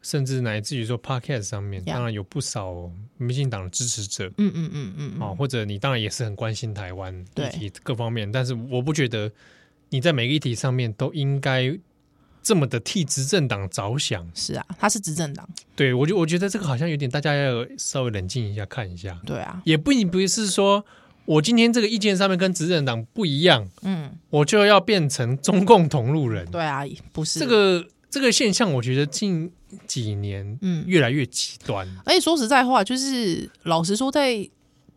[0.00, 9.30] 甚至乃至于说 Podcast 上面，嗯、当然有不少民进党的支持者，嗯嗯嗯嗯，啊，或者你当然也是很关心台湾议题各方面，但是我不觉得
[9.90, 11.78] 你在每个议题上面都应该
[12.42, 14.26] 这么的替执政党着想。
[14.34, 19.20] 是啊，他是执政党，对我就我觉得这个好像有点，大家要稍微冷静一下看一下。
[19.26, 20.82] 对啊，也不不是说。
[21.26, 26.44] 我今天这个意见上面跟执政党不一样，嗯，我就要变成中共同路人。
[26.50, 29.50] 对啊，不是这个这个现象，我觉得近
[29.86, 31.88] 几年嗯越来越极端。
[32.04, 34.48] 而且说实在话，就是老实说在，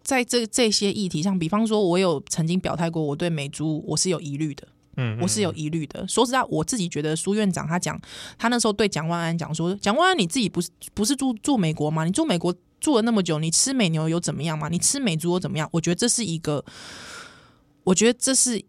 [0.03, 4.67] 在在这这些议题上，比方说，我有曾经表态过，我对美猪我是有疑虑的。
[4.99, 6.07] 嗯，我是有疑虑的。
[6.07, 8.01] 说实在，我自己觉得苏院长他讲，
[8.37, 12.03] 他那时候对蒋万安讲说：“蒋万安，你自己不是不是住住美国吗？
[12.03, 14.69] 你住美国住了那么久，你吃美牛有怎么样吗？
[14.69, 16.63] 你吃美猪又怎么样？”我觉得这是一个，
[17.83, 18.63] 我觉得这是。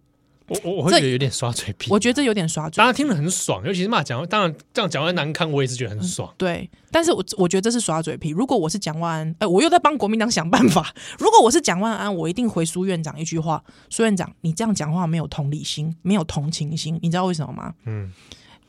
[0.51, 2.77] 我我我会觉得有点耍嘴皮，我觉得这有点耍嘴皮。
[2.79, 6.27] 当然听了很爽，尤其是骂蒋，当然这样讲完难堪，我也是觉得很爽。
[6.27, 8.31] 嗯、对，但是我我觉得这是耍嘴皮。
[8.31, 10.91] 如果我是蒋万安，哎，我又在帮国民党想办法。
[11.21, 17.75] 如果我是蒋万安，我一定回苏院长一句话：苏院长，你这样讲话没有同理心，没有同情心，你知道为什么吗？
[17.85, 18.11] 嗯，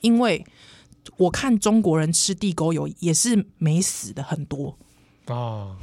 [0.01, 0.45] 因为
[1.15, 4.77] 我看中国人吃地沟油也是没死的很多
[5.29, 5.75] 哦，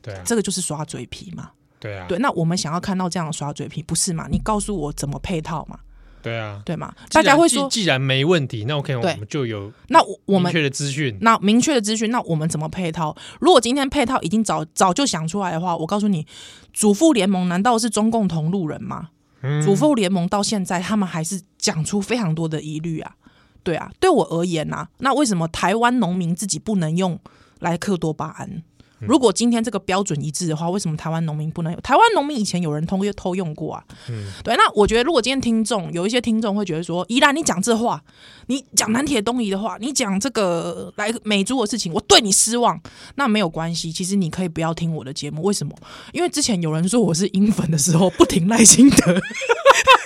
[0.00, 1.50] 对啊，这个就是耍嘴皮嘛。
[1.78, 4.28] 对啊，对，那我们想要看到这样的耍嘴皮，不是嘛？
[4.30, 5.78] 你告诉我怎么配套嘛？
[6.22, 6.94] 对啊，对嘛？
[7.10, 13.16] 大家会说既，既然没问题，那 OK，我们就有那我们明确的资讯，那明确的资讯，那我们怎么配套？
[13.40, 16.26] 如果今天配套已经早早就想出来的话，我告诉你，
[16.74, 19.08] 主妇联盟难道是中共同路人吗？
[19.40, 23.14] 嗯、主妇联盟到现在，他们还是讲出非常多的疑虑啊。
[23.62, 27.18] 对啊，对我而言呐、啊，那为什么台湾农民自己不能用
[27.60, 28.62] 莱克多巴胺？
[29.06, 31.80] 如果今天这个标准一致的话，为什么台湾农民不能有？
[31.80, 33.82] 台湾农民以前有人偷偷用过啊？
[34.10, 34.54] 嗯，对。
[34.56, 38.02] 那我觉得，如果今天听众有一些听众会觉得说，依然你讲这话，
[38.48, 42.78] 你讲南铁东移的话，你讲这个来美珠的事情，我对你失望，
[43.14, 43.90] 那没有关系。
[43.90, 45.74] 其实你可以不要听我的节目，为什么？
[46.12, 49.18] 因为之前有人说我是英粉的时候，不停赖清德。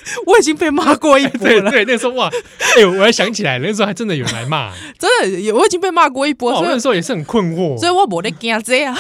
[0.27, 2.31] 我已经被骂过一波了， 对，对，那时候哇，
[2.77, 8.97] 哎呦，我还想起来，那时候还真的有人来骂， 真的，我已经被骂过一波，所以那时候也是很困惑，所以我没得惊这啊，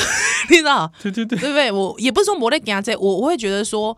[0.50, 0.90] 你知道？
[1.02, 1.70] 对对对，对不对？
[1.72, 3.96] 我也不是说没得惊这，我我会觉得说。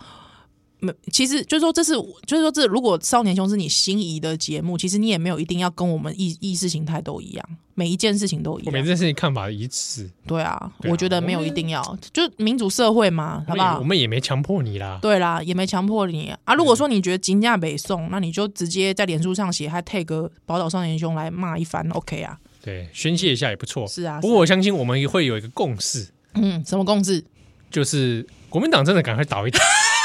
[0.79, 1.93] 没，其实就是说，这是
[2.27, 10.11] 就是说，这如果少年兄是你心仪的节目，其实你也没有一定要跟我们意意识形态都一样，每一件事情都一样，每件事情看法一致。
[10.27, 13.79] 对啊，对啊，我觉得没有一定要，就民主社会嘛，好不好？
[13.79, 14.99] 我们也没强迫你啦。
[15.01, 16.55] 对啦，也没强迫你啊。
[16.55, 22.39] 如果说你觉得金价北宋，那你就直接在脸书上写，还 take 宝岛少年兄来骂一番，OK 啊？
[22.61, 23.87] 对，宣泄一下也不错。
[23.87, 26.09] 是啊，不过我相信我们也会有一个共识。
[26.35, 27.25] 嗯，什么共识？
[27.71, 29.59] 就是国民党真的赶快倒一倒。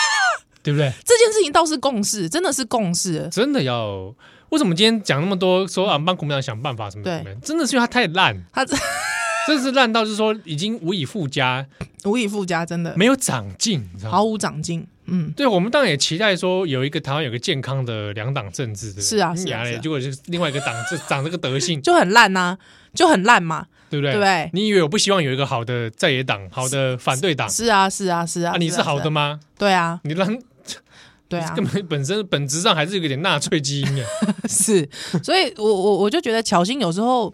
[0.63, 0.91] 对不对？
[1.06, 3.28] 这件事情倒是共识，真的是共识。
[3.32, 4.13] 真的要
[4.50, 7.24] 为什么今天讲那么多，说啊帮国民党想办法什么什么？
[7.24, 8.76] 对，真的是因为他太烂，他这
[9.47, 11.65] 真是烂到就是说已经无以复加，
[12.04, 14.86] 无以复加，真的没有长进，毫无长进。
[15.06, 22.58] 嗯，对，我们当然也期待说有一个台湾有个健康的两党政治，是啊，是啊，结果是另外一个党这长这个德性，就很烂呐，
[22.93, 24.13] 就很烂嘛，对不对？
[24.13, 27.50] 对，你以为我不希望有一个好的在野党，好的反对党？
[27.50, 29.39] 是啊，是啊，是啊，你是好的吗？
[29.58, 30.39] 对啊，你让。
[31.28, 34.06] 对啊，根本 本身本质上还是有点纳粹基因的。
[34.50, 34.88] 是，
[35.24, 37.34] 所以我我我就觉得巧芯有时候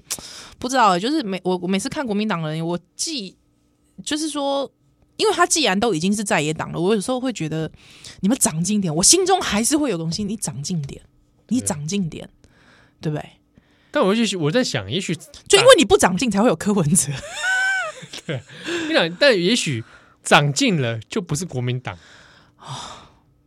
[0.59, 3.35] 不知道，就是每我我每次看国民党人，我既
[4.05, 4.71] 就是说，
[5.15, 7.71] 因为他既然都已经是在野党了，我有时候会觉得
[8.19, 11.01] 你们长进点，我心中还是会有东西，你长进点，
[11.47, 12.29] 你长进点，
[13.01, 13.25] 对不对？
[13.89, 17.11] 但我也许我在想，也许就因为你不长进，才会有柯文哲。
[18.27, 18.43] 对，
[18.87, 19.83] 你想，但也许
[20.23, 21.97] 长进了，就不是国民党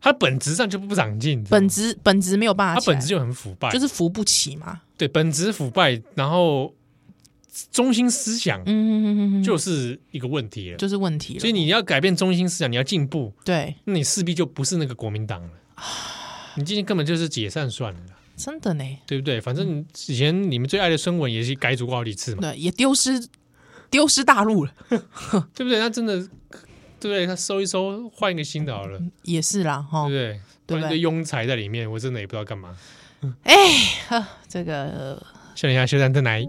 [0.00, 4.80] 他本质上就不长进，本质本质没有办法，他本质就很腐败，就是扶不起嘛。
[4.96, 6.74] 对，本质腐败，然后
[7.70, 11.40] 中心思想，嗯，就是一个问题了，就是问题了。
[11.40, 15.50] 所以你要改变中心思想，你要进步，对，那你势必就不是那个国民党了。
[16.56, 18.00] 你今天根本就是解散算了，
[18.36, 19.40] 真的呢，对不对？
[19.40, 23.28] 反正以前你们最爱的孙文也是改组过好几次嘛，对，也丢失
[23.90, 24.72] 丢失大陆了，
[25.54, 25.78] 对不对？
[25.78, 26.26] 那真的。
[27.00, 27.26] 对不对？
[27.26, 29.00] 他收一收，换一个新的好了。
[29.22, 30.78] 也是啦，哈，对不对？
[30.78, 32.76] 一个庸才在里面，我真的也不知道干嘛。
[33.42, 33.54] 哎，
[34.08, 35.20] 呵，这个，
[35.54, 36.46] 休一下，休战再来。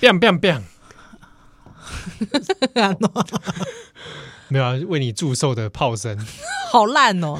[0.00, 0.62] ，biang biang biang，
[4.48, 6.18] 没有啊，为你祝寿的炮声，
[6.72, 7.38] 好烂哦！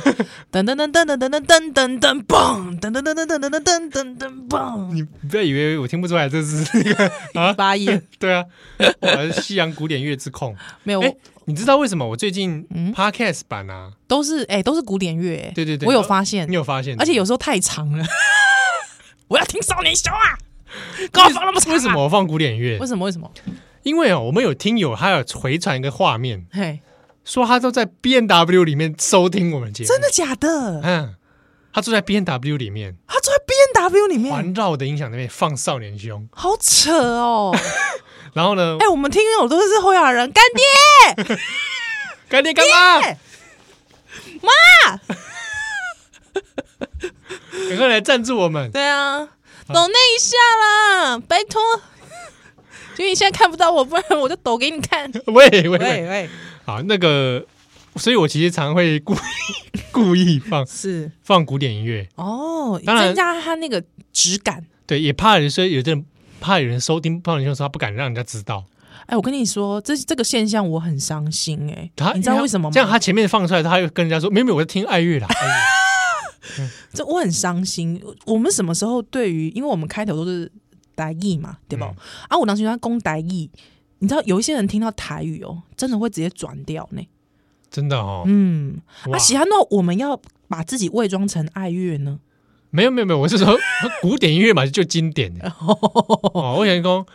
[0.53, 4.93] 噔噔噔噔噔噔噔噔噔嘣，噔噔噔噔噔噔噔噔噔噔嘣！
[4.95, 8.45] 你不要以为我听不出来，这是那个 啊八音， 对啊，
[9.01, 10.55] 我是西洋古典乐之控。
[10.85, 11.03] 没有，
[11.47, 15.37] 你知道为什么我最近 Podcast 版啊都是哎都是古典乐？
[15.49, 16.97] 哎，对对对，我有发现，你有发现？
[17.01, 18.05] 而且有时候太长了，
[19.27, 20.39] 我要听少年兄啊！
[21.13, 22.79] 给我放那么长，为什么我放古典乐？
[22.79, 23.05] 为什么？
[23.07, 23.31] 为什么？
[23.83, 26.81] 因为哦，我们有听友，他有回传一个画面，嘿。
[27.23, 30.81] 说他都在 B N W 里面收听我们节目，真的假的？
[30.83, 31.15] 嗯，
[31.73, 37.55] 他坐在 B N W 里面，他坐在 B N W 里面，环绕的音响那边放少年兄，好扯哦。
[38.33, 38.79] 然后呢？
[38.81, 40.43] 哎、欸，我们听友都是后亚人，干
[41.27, 41.37] 爹，
[42.29, 43.01] 干爹干妈？
[44.41, 44.97] 妈，
[47.69, 48.71] 赶快来赞助我们。
[48.71, 49.29] 对啊，
[49.75, 51.61] 抖那一下啦，拜托。
[52.99, 55.11] 因为你现在看不到我，不然我就抖给你看。
[55.27, 56.29] 喂喂喂
[56.67, 57.45] 好，那个，
[57.97, 59.19] 所以我其实常会故意
[59.91, 64.67] 故意放是放古典音乐哦，当然增加它那个质感。
[64.87, 66.05] 对，也怕人说有的人
[66.41, 68.65] 怕有人收听，怕人说他不敢让人家知道。
[69.07, 72.73] 哎，我跟你说，这这个现象我很伤心哎、欸，他你知道为什么吗？
[72.75, 75.27] 这样他前面放出来，他又跟人家说，没有没有，我在听爱乐啦。
[76.93, 78.03] 这我很伤心。
[78.27, 80.51] 我们什么时候对于，因为我们开头都是
[80.97, 81.93] 台语嘛，对吧？
[81.97, 83.51] 嗯、啊，我当时他攻台语。
[84.03, 87.07] 你知道有一些人听到台语哦，真的会直接转掉呢。
[87.71, 88.81] 真的哦，嗯，
[89.13, 92.19] 啊，喜欢那我们要把自己伪装成爱乐呢？
[92.71, 93.59] 没有没有没有，我是说
[94.01, 96.57] 古典音乐嘛，就经典的 哦。
[96.59, 97.07] 我想说，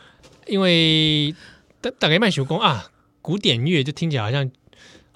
[0.46, 1.34] 因为
[1.82, 4.48] 大大概卖手工啊，古典乐就听起来好像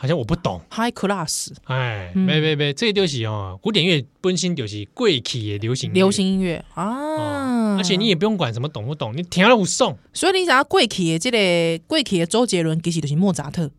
[0.02, 1.50] 好像我不懂，High class。
[1.66, 7.76] 哎，没没没，这个就是哦，古典乐本身就是贵气的流行流行音乐啊。
[7.76, 9.98] 而且你也不用管什么懂不懂，你听了无送。
[10.14, 13.70] 所以你想贵气的这个贵气的周杰伦，其实就是莫扎特。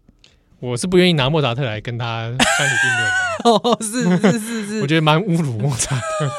[0.59, 3.11] 我是不愿意拿莫扎特来跟他相提并论。
[3.57, 6.31] 哦，是是是是， 我觉得蛮侮辱莫扎特。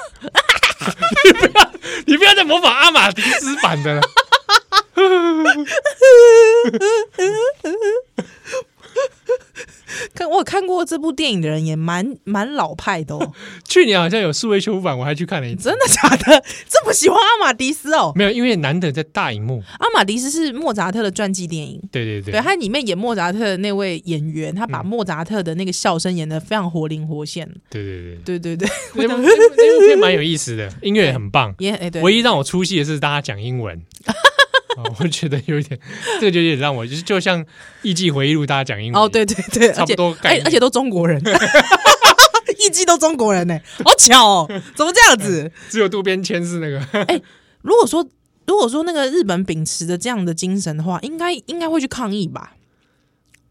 [1.25, 1.71] 你不要，
[2.05, 4.01] 你不要再模仿阿玛迪斯版的了。
[10.15, 13.33] 看我有看过这部电影的人也蛮蛮老派的哦。
[13.67, 15.63] 去年好像有数位修复版，我还去看了一次。
[15.63, 16.43] 真的假的？
[16.67, 18.11] 这么喜欢阿玛迪斯哦？
[18.15, 19.61] 没有，因为难得在大荧幕。
[19.79, 21.79] 阿玛迪斯是莫扎特的传记电影。
[21.91, 27.47] 对对对，对，他里面演莫扎特的那位演员，他把莫扎特的那个笑声演得非常活灵活现。
[27.69, 31.53] 对对对对对对，那部那部片蛮有意思的，音乐也很棒。
[31.59, 33.79] 也哎对，唯一让我出戏的是大家讲英文。
[34.77, 35.79] 哦，我觉得有一点，
[36.19, 37.43] 这个就有点让我就是就像
[37.81, 41.21] 《艺伎回忆录》，大家讲英文哦，对对对，差不多，而且都中国人，
[42.59, 45.51] 艺伎都中国人呢，好巧哦，怎么这样子？
[45.69, 46.79] 只有渡边谦是那个。
[47.03, 47.21] 哎，
[47.61, 48.07] 如果说
[48.47, 52.53] 如果说那个日本秉持着这样的精神的话，应该应该会去抗议吧？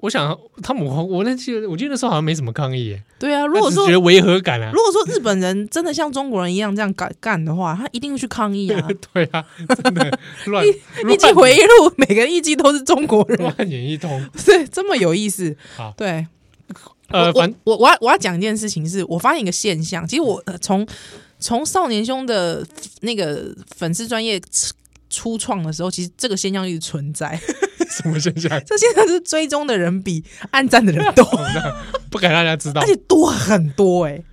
[0.00, 2.98] 我想他们，我我那记得，我记得那时候好像没什么抗议。
[3.18, 8.88] 对啊，如果说觉得违和感啊，如果说日本人真的像中国人一样这样干干的话，他一定会去抗议啊。
[9.12, 9.44] 对啊，
[9.82, 10.66] 真的 乱。
[10.66, 15.54] 一记回忆录，每个艺伎都是中国人，乱演一通， 对，这么有意思。
[15.76, 16.26] 好，对，
[17.08, 20.86] 呃，我我我要我要讲一件事情，是我发现一个现象，其实我从
[21.38, 22.66] 从少年兄的
[23.00, 24.40] 那个粉丝专页
[25.10, 27.38] 初创的时候，其实这个现象一直存在。
[27.90, 28.48] 什么现象？
[28.64, 31.24] 这现在是追踪的人比暗赞的人多，
[32.08, 34.24] 不敢让大家知道，而且多很多哎、欸，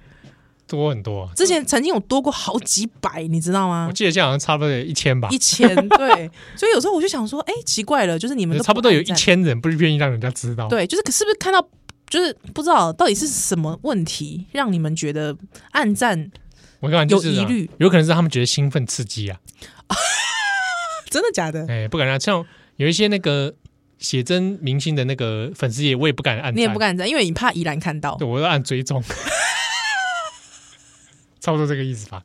[0.68, 1.28] 多很多。
[1.36, 3.88] 之前曾经有多过好几百，你知道吗？
[3.90, 6.30] 我记得现在好像差不多有一千吧，一千对。
[6.56, 11.68] 所以有时候我就想说，哎、欸，奇怪了，就是你们差不多有一千人不是愿意让人家知道，对，就是是不是看到，
[12.08, 15.36] 就是不知道到底是什么问题，让你们觉得
[15.72, 16.30] 暗赞，
[16.82, 19.40] 我感觉有疑虑，有可能是他们觉得兴奋刺激啊，
[21.10, 21.62] 真的假的？
[21.68, 22.46] 哎、欸，不敢让像。
[22.76, 23.56] 有一些那个
[23.98, 26.56] 写真明星的那个粉丝也，我也不敢按。
[26.56, 28.16] 你也不敢按，因为你怕依然看到。
[28.18, 29.04] 对，我要按追踪，
[31.42, 32.22] 差不多这个意思吧。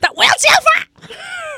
[0.00, 1.08] 但我要揭发，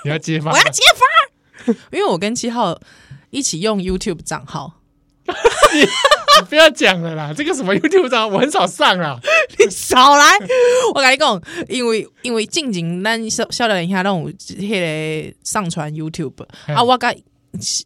[0.05, 2.81] 你要揭发，我要揭发，因为我跟七号
[3.29, 4.81] 一起用 YouTube 账号。
[6.43, 9.19] 不要讲了啦，这个什么 YouTube 账号我很少上啊，
[9.59, 10.25] 你少来。
[10.95, 17.23] 我跟你讲，因为因为静静咱小小聊一下，让我那个上传 YouTube 啊，我跟。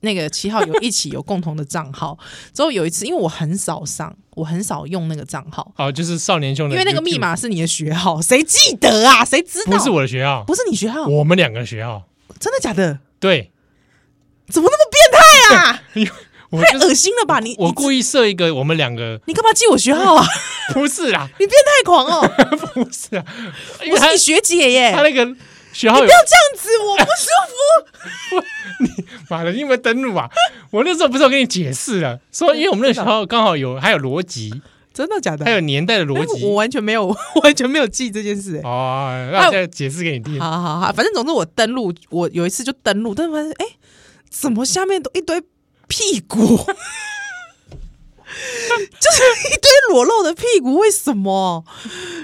[0.02, 2.18] 那个七号有一起有共同的账号，
[2.52, 5.72] 之后有一次，因为我很少上，我很少用那个账号。
[5.78, 9.24] 哦，就是少年兄的，因为那个密码是你的学号，谁记得啊？
[9.24, 9.72] 谁知道？
[9.78, 12.02] 不是我的学号，不是你学号，我们两个学号，
[12.38, 12.98] 真的假的？
[13.18, 13.52] 对，
[14.48, 15.82] 怎么那么变态啊？
[16.62, 17.40] 太恶心了吧！
[17.40, 20.26] 你我故意设一个我们两个，你干嘛记我学号啊？
[20.74, 22.30] 不是啦， 你变态狂哦！
[22.74, 23.24] 不是啊，
[23.90, 24.92] 我是你学姐耶。
[24.92, 25.36] 他那个。
[25.74, 28.46] 学校有不要这样子，我不舒服。
[28.78, 30.30] 你妈的，你有没有登录啊？
[30.70, 35.44] 我那时候不是我跟你解释了，说因为我们那个学校刚好有还有逻辑，真的假的？
[35.44, 38.60] 还有年代的逻辑，我完全没有，我完全没有记这件事。
[38.62, 40.38] 哦，那我现在解释给你听。
[40.38, 43.66] 好好好，反正总之我登录，我有一次就登录，但是发现哎，
[44.30, 45.42] 怎么下面都一堆
[45.88, 46.38] 屁股？
[48.34, 51.64] 就是一堆裸露的屁股，为什么？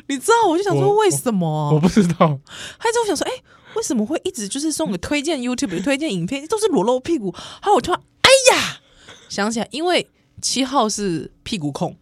[0.08, 0.48] 你知道？
[0.48, 1.72] 我就想说，为什么？
[1.72, 2.40] 我，不知道。
[2.78, 3.42] 还有我想说，哎、欸，
[3.74, 7.32] 为什么会一直就是送给推荐 YouTube 推荐影片，都是裸露屁股？
[7.62, 8.80] 还有我突然，哎呀，
[9.28, 10.08] 想起来，因为
[10.42, 11.96] 七号是屁股控。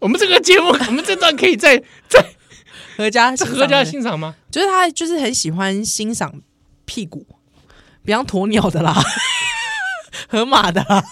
[0.00, 2.34] 我们这个节目， 我们这段可以在在
[2.98, 4.36] 何家何家欣赏吗？
[4.50, 6.42] 就是他就是很喜欢欣赏
[6.84, 7.26] 屁股，
[8.04, 8.94] 比方鸵鸟的啦，
[10.28, 11.04] 河马的啦。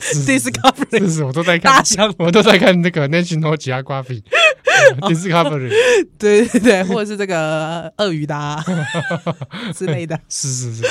[0.00, 4.22] Discovery 是是，我都在看大象，我都在看那个 National Geographic
[5.02, 5.70] Discovery，
[6.18, 8.64] 对对对， 或者是这个鳄鱼的
[9.72, 10.82] 之类的，是是是，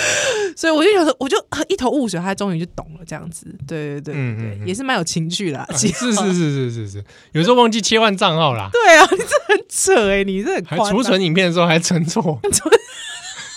[0.55, 1.37] 所以我就觉得，我就
[1.67, 7.03] 一头雾水，他终于就懂了这样子，对对对，嗯嗯，也是蛮有情趣的，是是是是是是，
[7.33, 12.39] 有时候忘记切换账号啦，对啊，你这很扯哎，你这很还储存影片的时候还存错，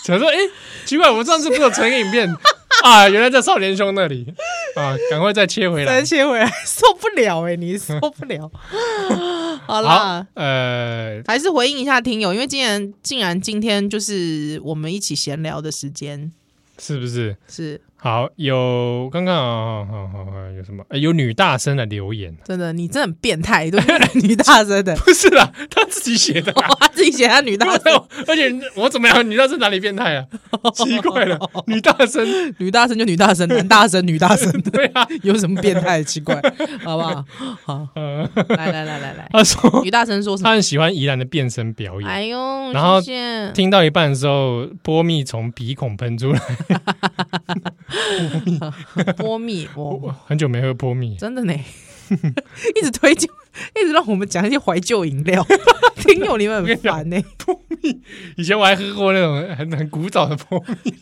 [0.03, 0.35] 想说哎，
[0.85, 2.27] 奇怪，我们上次不是有成影片。
[2.83, 4.25] 啊，原来在少年兄那里
[4.75, 8.49] 啊，赶快再切回来，再切回来，受不了哎、欸，你受不了。
[9.67, 16.31] 好啦，呃，还是回应一下听友，因为竟然竟然今天就是我们一起闲聊的时间，
[16.79, 17.37] 是不是？
[17.47, 17.79] 是。
[18.03, 20.83] 好，有刚刚啊，好好好，有什么？
[20.97, 23.79] 有女大生的留言，真的，你真的很变态，对
[24.23, 27.93] 女大生的， 不是啦，他自己写的， 他自己写他女大生，
[28.27, 29.29] 而且我怎么样？
[29.29, 30.25] 女大生哪里变态啊？
[30.73, 31.37] 奇怪了，
[31.67, 32.25] 女大生，
[32.57, 36.03] 女大生就女大生，男大生女大生，对啊，有什么变态？
[36.03, 36.41] 奇怪，
[36.83, 37.23] 好不好？
[37.65, 37.87] 好，
[38.49, 40.49] 来来来来来，他说女大生说什么？
[40.49, 42.99] 他很喜欢宜兰的变声表演，哎呦，然后
[43.53, 46.41] 听到一半的时候，波蜜从鼻孔喷出来。
[49.17, 51.53] 波蜜，我很久没喝波蜜，真的呢，
[52.75, 53.29] 一直推荐，
[53.81, 55.45] 一直让我们讲一些怀旧饮料，
[55.97, 57.21] 听友你们很烦呢。
[57.37, 58.01] 波蜜，
[58.37, 60.93] 以前我还喝过那种很很古早的波蜜。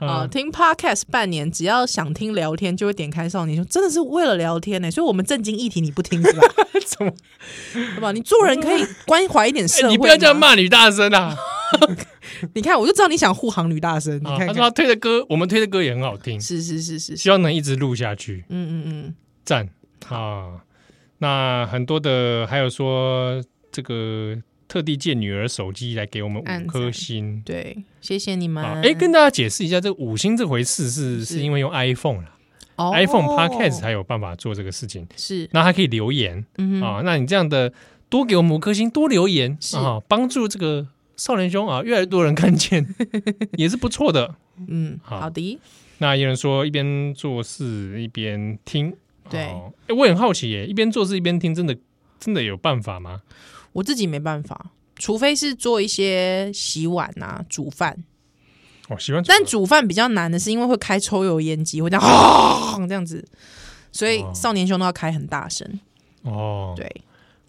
[0.00, 4.88] 啊，听 Podcast 半年，只要想听聊天，就会点开少年兄，真的是为了聊天呢。
[4.90, 6.42] 所以，我们正经议题你不听是吧？
[6.86, 7.12] 怎么？
[7.72, 8.12] 对吧？
[8.12, 11.36] 你做人可以关怀一点社会，你不要这样骂女大生啊！
[12.54, 14.16] 你看，我就知道你想护航女大生。
[14.18, 18.44] 你看，他说他推的歌，我们推的歌也很好听，是是是是，希望能一直录下去。
[18.48, 19.14] 嗯嗯嗯，
[19.44, 19.68] 赞
[20.08, 20.60] 啊！
[21.18, 24.36] 那很多的还有说这个。
[24.68, 28.62] 特地借女儿手机来给我们五颗星，对，谢谢你们。
[28.82, 32.28] 哎，跟大家解释一下，这个五星这回事是是因为用 iPhone 了
[32.92, 35.08] ，iPhone Podcast 才有办法做这个事情。
[35.16, 37.72] 是，那还可以留言嗯啊，那你这样的
[38.10, 40.86] 多给我们五颗星，多留言啊，帮助这个
[41.18, 42.94] 少年兄啊，越来越多人看见，
[43.58, 44.36] 也是不错的。
[44.66, 45.60] 嗯，好的。
[45.98, 48.94] 那有人说一边做事一边听，
[49.28, 51.76] 对，哎，我很好奇耶，一边做事一边听，真的
[52.18, 53.20] 真的有办法吗？
[53.72, 58.04] 我自己没办法，除非是做一些洗碗啊、煮饭。
[58.88, 59.22] 哦，洗碗。
[59.26, 63.24] 但煮饭比较难的是，因为会开抽油烟机，会这样啊 这样子，
[63.90, 65.68] 所以少年兄都要开很大声。
[66.22, 66.88] 哦，对，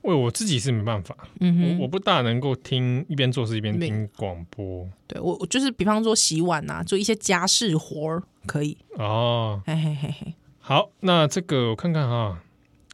[0.02, 4.88] 为我自己是没办法，嗯哼，我我不大能够听一边做事一边听广播。
[5.08, 8.78] 对我，我就是比方说洗碗啊，做一些家事活儿可以。
[8.98, 10.34] 哦，嘿嘿嘿嘿。
[10.60, 12.40] 好，那这个我看看哈，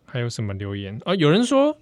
[0.06, 1.16] 还有什么留言啊？
[1.16, 1.78] 有人说。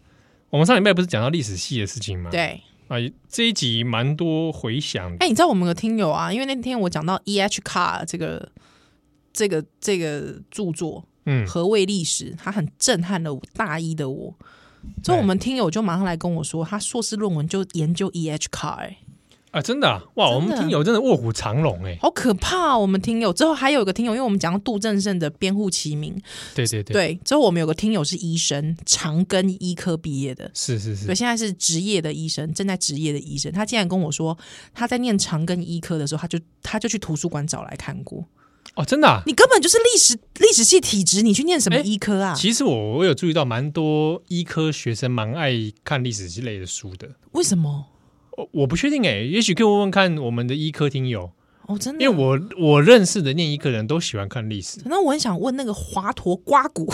[0.50, 2.30] 我们上礼拜不是讲到历史系的事情吗？
[2.30, 2.98] 对啊，
[3.28, 5.12] 这一集蛮多回响。
[5.20, 7.60] 哎，你知道我们的听友啊，因为那天我讲到 E.H.
[7.62, 8.52] Carr 这个
[9.34, 12.36] 这个这个著作，嗯，何谓历史？
[12.38, 14.36] 他很震撼了大一的我。
[15.04, 18.48] 所以我们听友就马上来跟我说，他硕士论文就研究 E.H.
[18.50, 18.98] Carr，欸。
[19.52, 20.32] 啊，真的啊，哇！
[20.32, 22.76] 我们听友真的卧虎藏龙哎，好可怕啊！
[22.76, 26.16] 我们听友之后还有一个听友，因为我们讲到杜正胜的《编户齐名》，
[26.56, 27.20] 对对对，对。
[27.24, 33.52] 之后我们有个听友是医生，长庚医科毕业的，是是是，对，现在是职业的医生，正在职业的医生。
[33.52, 34.36] 他竟然跟我说，
[34.74, 38.26] 他在念长庚医科的时候，他就他就去图书馆找来看过。
[38.76, 39.22] 哦，真的啊？
[39.28, 42.34] 你根本就是历史历史系体质，你去念什么医科啊？
[42.34, 45.54] 其实我我有注意到，蛮多医科学生蛮爱
[45.84, 47.08] 看历史之类的书的。
[47.34, 47.86] 为什么？
[48.52, 51.30] 我不确定哎、欸，也许可以问问看我们的医科听友
[51.68, 54.82] 哦，真的，因为我我认识的念医科人都喜欢看历史。
[54.86, 56.92] 那我很想问那个华佗刮骨，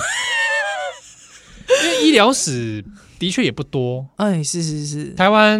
[1.81, 2.83] 因为医疗史
[3.17, 4.05] 的确也不多。
[4.17, 5.57] 哎，是是是，台湾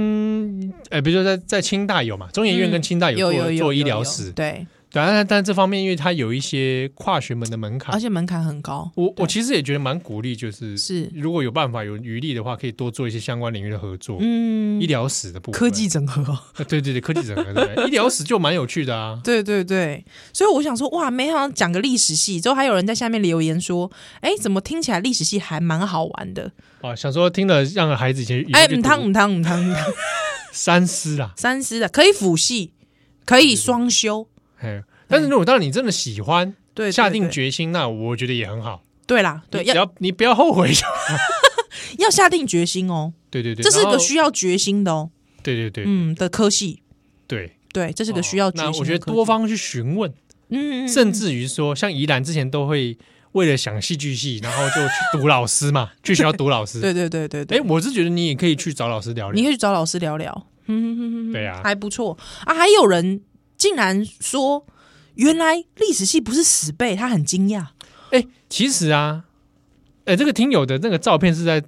[0.89, 4.67] 哎，比如说在在清大有嘛，中研院跟清大有做、做医疗史，对。
[4.91, 8.89] 当然，但这方面因为它有一些跨学门的门槛，而且门槛很高。
[8.95, 14.17] 我我其实也觉得蛮鼓励，就是是如果有办法有余力的话，可以多做一些相关领域的合作。
[14.19, 16.35] 嗯，医疗史的部分，科技整合，
[16.67, 19.19] 对对对，科技整合，对，医疗史就蛮有趣的啊。
[19.23, 26.51] 对对对，所以我想说，哇，没想到讲个历史系，之后还有人在下面留言说，哎，怎么听起来历史系还蛮好玩的？
[26.81, 29.83] 哦，想说听了让孩子以前哎，唔汤唔汤唔汤唔汤，
[30.51, 32.73] 三思啦，三思的可以辅系，
[33.23, 34.27] 可以双修。
[34.59, 38.83] 哎，但是如果当你真的喜欢，对，下定决心，那我觉得也很好。
[39.07, 40.71] 对啦，对，只要你不要后悔，
[41.97, 43.13] 要下定决心哦。
[43.31, 45.09] 对对对，这是个需要决心的哦。
[45.41, 46.81] 对对对，嗯的科系，
[47.27, 48.71] 对对，这是个需要决心。
[48.71, 50.13] 那我觉得多方去询问，
[50.49, 52.97] 嗯，甚至于说，像宜兰之前都会
[53.31, 56.81] 为了想戏剧系，然后就去读老师嘛，去学校读老师。
[56.81, 57.57] 对对对对对。
[57.57, 60.47] 哎，我是觉得你也可以去找老师聊聊，你可以去找老师聊聊。
[60.67, 62.53] 嗯，对呀，还不错啊。
[62.53, 63.21] 还有人
[63.59, 64.65] 竟然说。
[65.15, 67.65] 原来历史系不是死背，他很惊讶。
[68.11, 69.25] 哎，其实啊，
[70.05, 71.61] 哎，这个听友的那个照片是在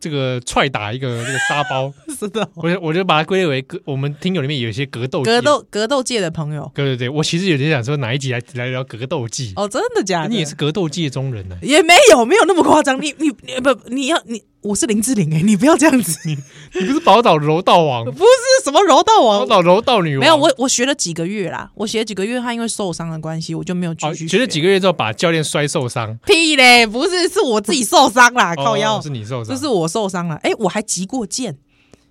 [0.00, 2.50] 这个踹打一个这个沙包， 是的。
[2.56, 6.68] 我我就把它归类为格，我们听友里面有一些格斗格斗格斗界的朋友。
[6.74, 9.52] 对对对，我其实有点想说哪一集来来聊格斗技。
[9.54, 10.30] 哦，真的假的？
[10.30, 11.56] 你也是格斗界中人呢？
[11.62, 13.00] 也没有，没有那么夸张。
[13.00, 14.42] 你你不，你要你。
[14.62, 16.36] 我是林志玲哎， 你不要这样子，你
[16.80, 20.20] 你不是宝岛柔道王，不是什么柔道王，宝岛柔道女王。
[20.20, 24.36] 没有，我我学了几个月啦，我学了几个月，他因为受伤的关系，我就没有继续学。
[24.36, 26.16] 学了几个月之后，把教练摔受伤。
[26.26, 30.36] 屁嘞，不是，是我自己受伤啦，靠腰，是你受伤，这是我受伤了。
[30.36, 31.58] 哎，我还击过剑，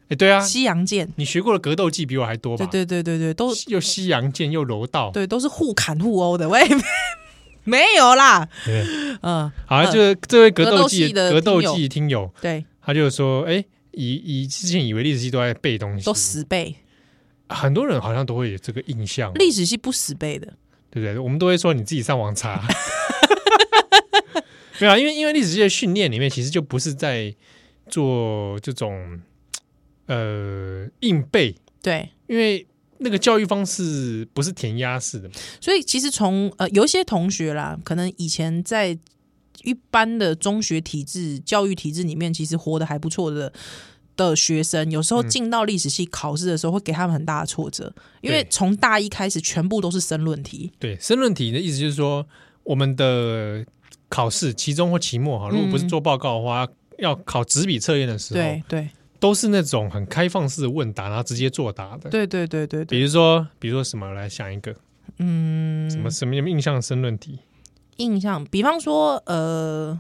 [0.10, 2.66] 哎，对啊，西洋剑，你学过的格斗技比我还多吧？
[2.66, 6.62] 对对对对对，都又西洋剑又柔道，对，都是互砍互殴的，喂。
[7.64, 8.48] 没有啦，
[9.22, 12.66] 嗯，好，就这位格斗技的格斗技听友，对。
[12.84, 16.76] 他就说：“哎，以以之前以为历史系都在背东西，都死背。
[17.48, 20.48] 很多人好像都会有这个印象，历史系不死背的，
[20.90, 21.20] 对不对？
[21.20, 22.60] 我们都会说你自己上网查。
[24.80, 27.32] 没有，因为因为历史系的训练里面，其实就不是在
[27.88, 29.22] 做这种
[30.08, 31.56] 呃硬背。
[31.84, 32.66] 对，因为
[33.02, 35.30] 那个教育方式不是填鸭式的，
[35.60, 38.98] 所以其实从呃有一些同学啦，可能以前在。”
[39.64, 43.54] 一般的中学体制、教育体制里面，其实活得还不错的
[44.16, 50.72] 的学生，有时候进到历史系考试的时候，会给他们很大的挫折，因为从大一开始，全部都是申论题。
[50.80, 52.26] 对，申论题的意思就是说，
[52.64, 53.64] 我们的
[54.10, 58.90] 考试期中或期末哈，如果不是做报告的话，嗯、要考纸笔测验的时候，对对，
[59.22, 62.10] 都是那种很开放式的问答，然后直接作答的。
[62.10, 64.76] 对对对对，对，比如说，比如说什么，来想一个，
[65.20, 67.40] 嗯，什么什么印象申论题。
[67.98, 69.98] 印象，比方说，呃，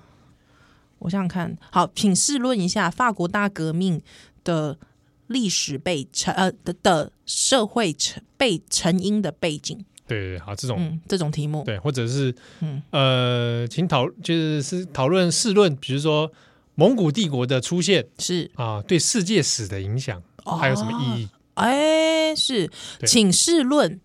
[0.97, 4.01] 我想想看，好，请试论一下法国大革命
[4.43, 4.79] 的
[5.27, 9.85] 历史背成呃的的社会成背成因的背景。
[10.07, 12.81] 对对，好，这种、嗯、这种题目，对，或者是嗯。
[12.89, 16.31] 呃，请讨就是是讨论试论，比如说
[16.75, 18.49] 蒙古帝国的出现是。
[18.55, 21.29] 啊，对世界史的影响、哦、还有什么意义？
[21.55, 22.69] 哎，是，
[23.05, 23.99] 请试论。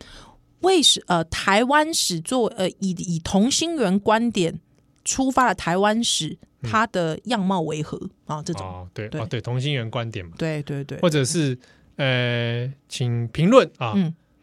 [0.60, 4.58] 为什呃台湾史作呃以以同心圆观点
[5.04, 8.00] 出发的台湾史，它的样貌为何？
[8.24, 8.42] 啊？
[8.42, 8.66] 这种。
[8.66, 9.24] 哦对对。
[9.26, 11.58] 对同心圆观点嘛，对对对，或者是
[11.96, 13.94] 呃，请评论啊，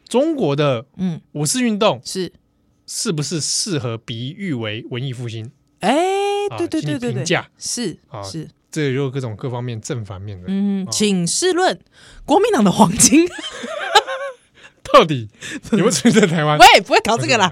[0.07, 1.19] 中国的嗯。
[1.33, 2.31] 五四运动是。
[2.85, 5.49] 是不是适合比喻为文艺复兴？
[5.79, 5.95] 哎，
[6.49, 7.47] 对对对对对，评价。
[7.57, 11.79] 是啊是，这也有各种各方面正反面的嗯，请试论
[12.25, 13.27] 国民党的黄金。
[14.93, 15.27] 到底
[15.71, 16.55] 有没有存在台湾？
[16.59, 17.51] 喂，不会搞这个啦。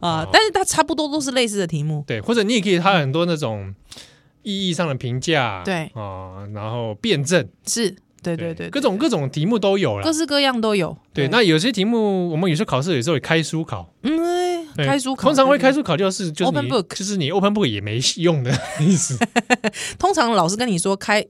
[0.00, 0.26] 啊！
[0.32, 3.74] 但是它差不多都是类似的题目，对，或者你也可以，它很多那种
[4.42, 5.90] 意义上的评价，对。
[5.92, 10.96] 啊，然后辩证，是对对对，各种各种题目都有了，各式各样都有。
[11.12, 14.18] 对，那有些题目我们有时候考试有时候会开书考，嗯，
[14.76, 18.50] 开书考，通常会开书考就是就是 open book，就是你 open book 也没用的
[18.80, 19.18] 意思。
[19.98, 21.24] 通常老师跟你说开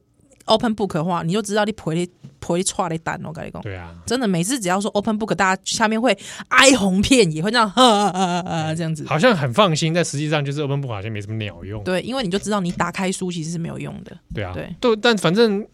[0.47, 2.09] open book 的话，你就知道你不会。
[2.43, 6.17] 不会错的蛋，我跟你讲，对啊，真的每次只要说 open book，大家下面会
[6.49, 11.85] 哀鸿遍野，会这样呵呵呵这样子，好像很放心，但实际上就是 open book 好像没什么鸟用。
[11.85, 14.17] 对，因为你就知道你打开书其实是没有用的。
[14.35, 15.65] 对啊，对，都但反正。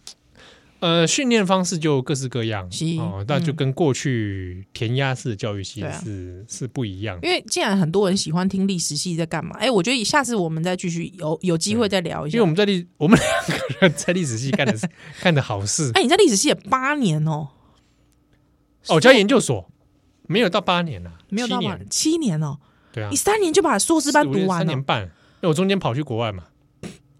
[0.81, 2.68] 呃，训练方式就各式各样
[2.99, 7.18] 哦，那就跟过去填鸭式的教育系是是不一样。
[7.22, 12.37] 因为既然很多人喜欢听历史系在干嘛，哎，我觉得下次我们再继续有有机会再聊一下。
[12.37, 14.87] 因为我们在历我们两个人在历史系干的是
[15.22, 15.91] 干的好事。
[15.95, 17.49] 哎，你在历史系也八年哦？
[18.89, 19.70] 哦，加研究所
[20.27, 22.59] 没有到八年了，没有到八年，七年哦。
[22.93, 25.09] 对啊，你三年就把硕士班读完了，三年半，因
[25.43, 26.45] 为我中间跑去国外嘛。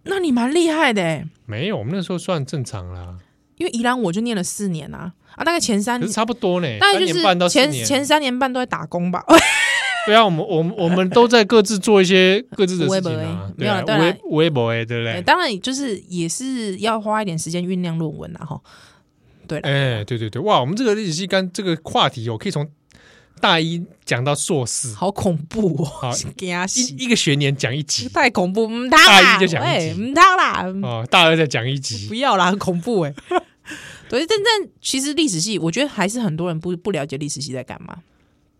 [0.05, 1.27] 那你蛮厉害的。
[1.47, 3.19] 没有，我们那时候算正常啦。
[3.57, 9.25] 因为宜兰我就念了四年啊，啊，大概前三年差不多呢，大概就是前前三年半都在打工吧。
[10.07, 15.21] 对啊，我们我们我们都在各自做一些 各自的事情啊，没有了，对啊，微微博哎，对不对？
[15.23, 18.61] 当然，就是也是要花一点时间酝酿论文啊，哈。
[19.49, 22.69] 对，哎，对对对，哇，我们这个历史系跟这个话题哦，可以从
[23.41, 26.13] 大一讲到硕士，好恐怖哦！
[26.39, 28.99] 一一个学年讲一集，太恐怖，唔大
[29.37, 33.15] 一就讲一集，唔当啦，哦，大二再讲一集，不要啦，很恐怖哎。
[34.09, 37.99] 对，但但其实历史系，我觉得还是很多人不不了解历史系在干嘛。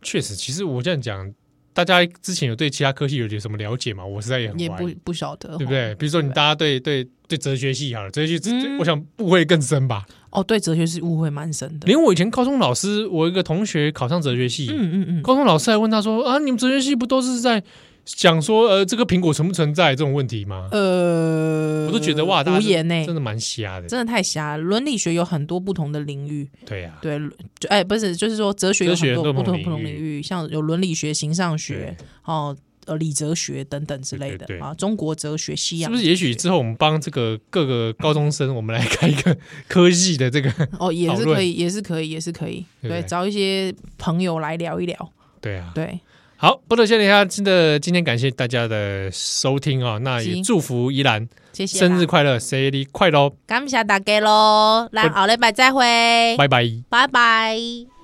[0.03, 1.33] 确实，其实我这样讲，
[1.73, 4.05] 大家之前有对其他科系有点什么了解吗？
[4.05, 5.95] 我实在也很也不不晓得，对不对？
[5.97, 10.07] 比如说，你大家对对对哲学系好了，哲学系，我想误会更深吧？
[10.31, 11.87] 哦，对，哲学系误会蛮深的。
[11.87, 17.63] 连我以前高中老师，我一个同学考上哲学系，嗯嗯嗯，高中老师还问他说：“啊，你们哲学系不都是在
[18.07, 24.57] 讲说呃，这个苹果存不存在这种问题吗？”呃，我都觉得哇，无言呢，真的蛮瞎的，真的太瞎。
[24.57, 27.21] 伦理学有很多不同的领域，对呀，对，
[27.69, 32.57] 哎，不是，就是说哲学有很多不同不同领域，像有伦理学、形上学，哦。
[32.87, 36.09] 呃，理哲学等等之类的啊，中国哲学、西洋，是不是？
[36.09, 39.37] 也许之后我们帮这个各个高中生，我们来开一个
[39.67, 40.49] 科技的这个
[40.79, 42.65] 哦，也是可以，也是可以，也是可以。
[42.81, 45.13] 对，找一些朋友来聊一聊。
[45.41, 45.99] 对啊，对。
[46.39, 55.81] 好，不得谢一下，真的今天感谢大家的收听啊，那也祝福依兰，谢谢，生日快乐，生日快乐，感谢大家喽，来，好嘞拜再会，
[56.37, 57.96] 拜拜，拜拜。